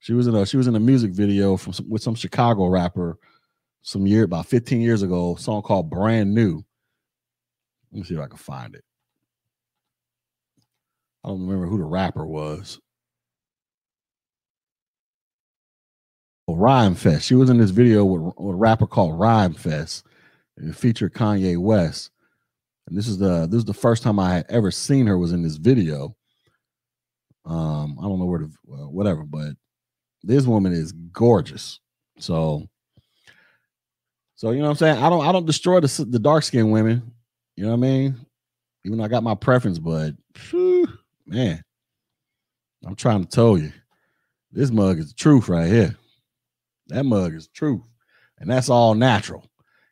[0.00, 2.66] She was in a she was in a music video from some, with some Chicago
[2.66, 3.18] rapper
[3.82, 6.64] some year about 15 years ago, song called Brand New.
[7.92, 8.84] Let me see if I can find it.
[11.24, 12.80] I don't remember who the rapper was.
[16.48, 17.22] Oh, Rhymefest.
[17.22, 20.02] She was in this video with, with a rapper called Rhymefest.
[20.56, 22.10] It featured Kanye West.
[22.86, 25.32] And this is the this is the first time I had ever seen her was
[25.32, 26.16] in this video.
[27.44, 29.54] Um, I don't know where to whatever, but
[30.22, 31.80] this woman is gorgeous.
[32.18, 32.68] So,
[34.34, 35.02] so you know what I'm saying.
[35.02, 37.12] I don't I don't destroy the the dark skinned women.
[37.56, 38.26] You know what I mean?
[38.84, 40.14] Even though I got my preference, but
[40.50, 40.88] whew,
[41.24, 41.62] man,
[42.84, 43.72] I'm trying to tell you,
[44.50, 45.96] this mug is the truth right here.
[46.92, 47.88] That mug is truth,
[48.38, 49.50] and that's all natural,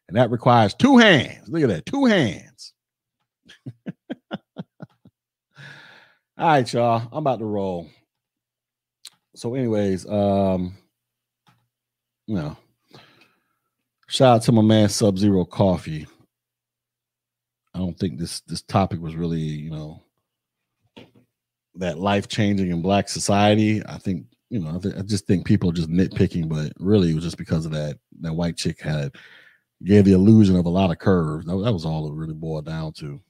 [0.08, 1.48] and that requires two hands.
[1.48, 2.74] Look at that, two hands.
[4.30, 4.38] all
[6.36, 7.08] right, y'all.
[7.10, 7.88] I'm about to roll.
[9.34, 10.76] So, anyways, um,
[12.26, 12.54] you know,
[14.08, 16.06] shout out to my man Sub Zero Coffee.
[17.74, 20.02] I don't think this this topic was really, you know,
[21.76, 23.82] that life changing in black society.
[23.86, 27.10] I think, you know, I, th- I, just think people are just nitpicking, but really
[27.10, 29.14] it was just because of that that white chick had
[29.84, 31.46] gave the illusion of a lot of curves.
[31.46, 33.20] That, that was all it really boiled down to.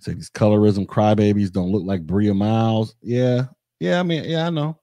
[0.00, 2.96] Say these colorism crybabies don't look like Bria Miles.
[3.02, 3.44] Yeah,
[3.80, 4.00] yeah.
[4.00, 4.78] I mean, yeah, I know.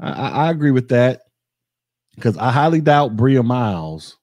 [0.00, 1.22] I, I, I agree with that
[2.14, 4.16] because I highly doubt Bria Miles.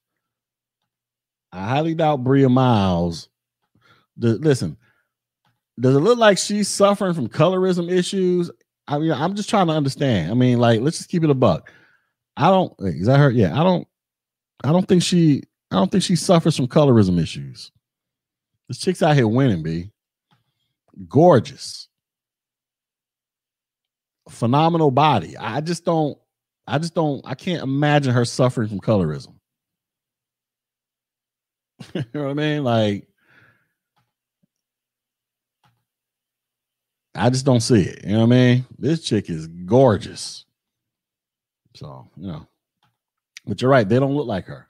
[1.52, 3.30] I highly doubt Bria Miles.
[4.18, 4.78] The, listen,
[5.80, 8.52] does it look like she's suffering from colorism issues?
[8.88, 10.32] I mean, I'm just trying to understand.
[10.32, 11.72] I mean, like, let's just keep it a buck.
[12.36, 12.74] I don't.
[12.80, 13.30] Is that her?
[13.30, 13.88] Yeah, I don't.
[14.64, 15.44] I don't think she.
[15.72, 17.72] I don't think she suffers from colorism issues.
[18.68, 19.92] This chick's out here winning, b.
[21.08, 21.88] Gorgeous,
[24.30, 25.38] phenomenal body.
[25.38, 26.18] I just don't.
[26.68, 27.22] I just don't.
[27.26, 29.36] I can't imagine her suffering from colorism.
[31.94, 32.64] you know what I mean?
[32.64, 33.08] Like,
[37.16, 38.04] I just don't see it.
[38.04, 38.66] You know what I mean?
[38.78, 40.46] This chick is gorgeous.
[41.76, 42.48] So, you know,
[43.46, 43.88] but you're right.
[43.88, 44.68] They don't look like her.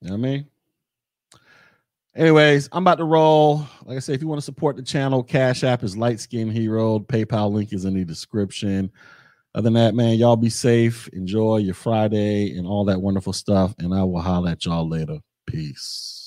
[0.00, 0.46] You know what I mean?
[2.16, 3.66] Anyways, I'm about to roll.
[3.84, 6.50] Like I say, if you want to support the channel, Cash App is Light Skin
[6.50, 6.98] Hero.
[6.98, 8.90] PayPal link is in the description.
[9.54, 11.08] Other than that, man, y'all be safe.
[11.08, 13.74] Enjoy your Friday and all that wonderful stuff.
[13.78, 15.18] And I will holler at y'all later.
[15.46, 16.19] Peace.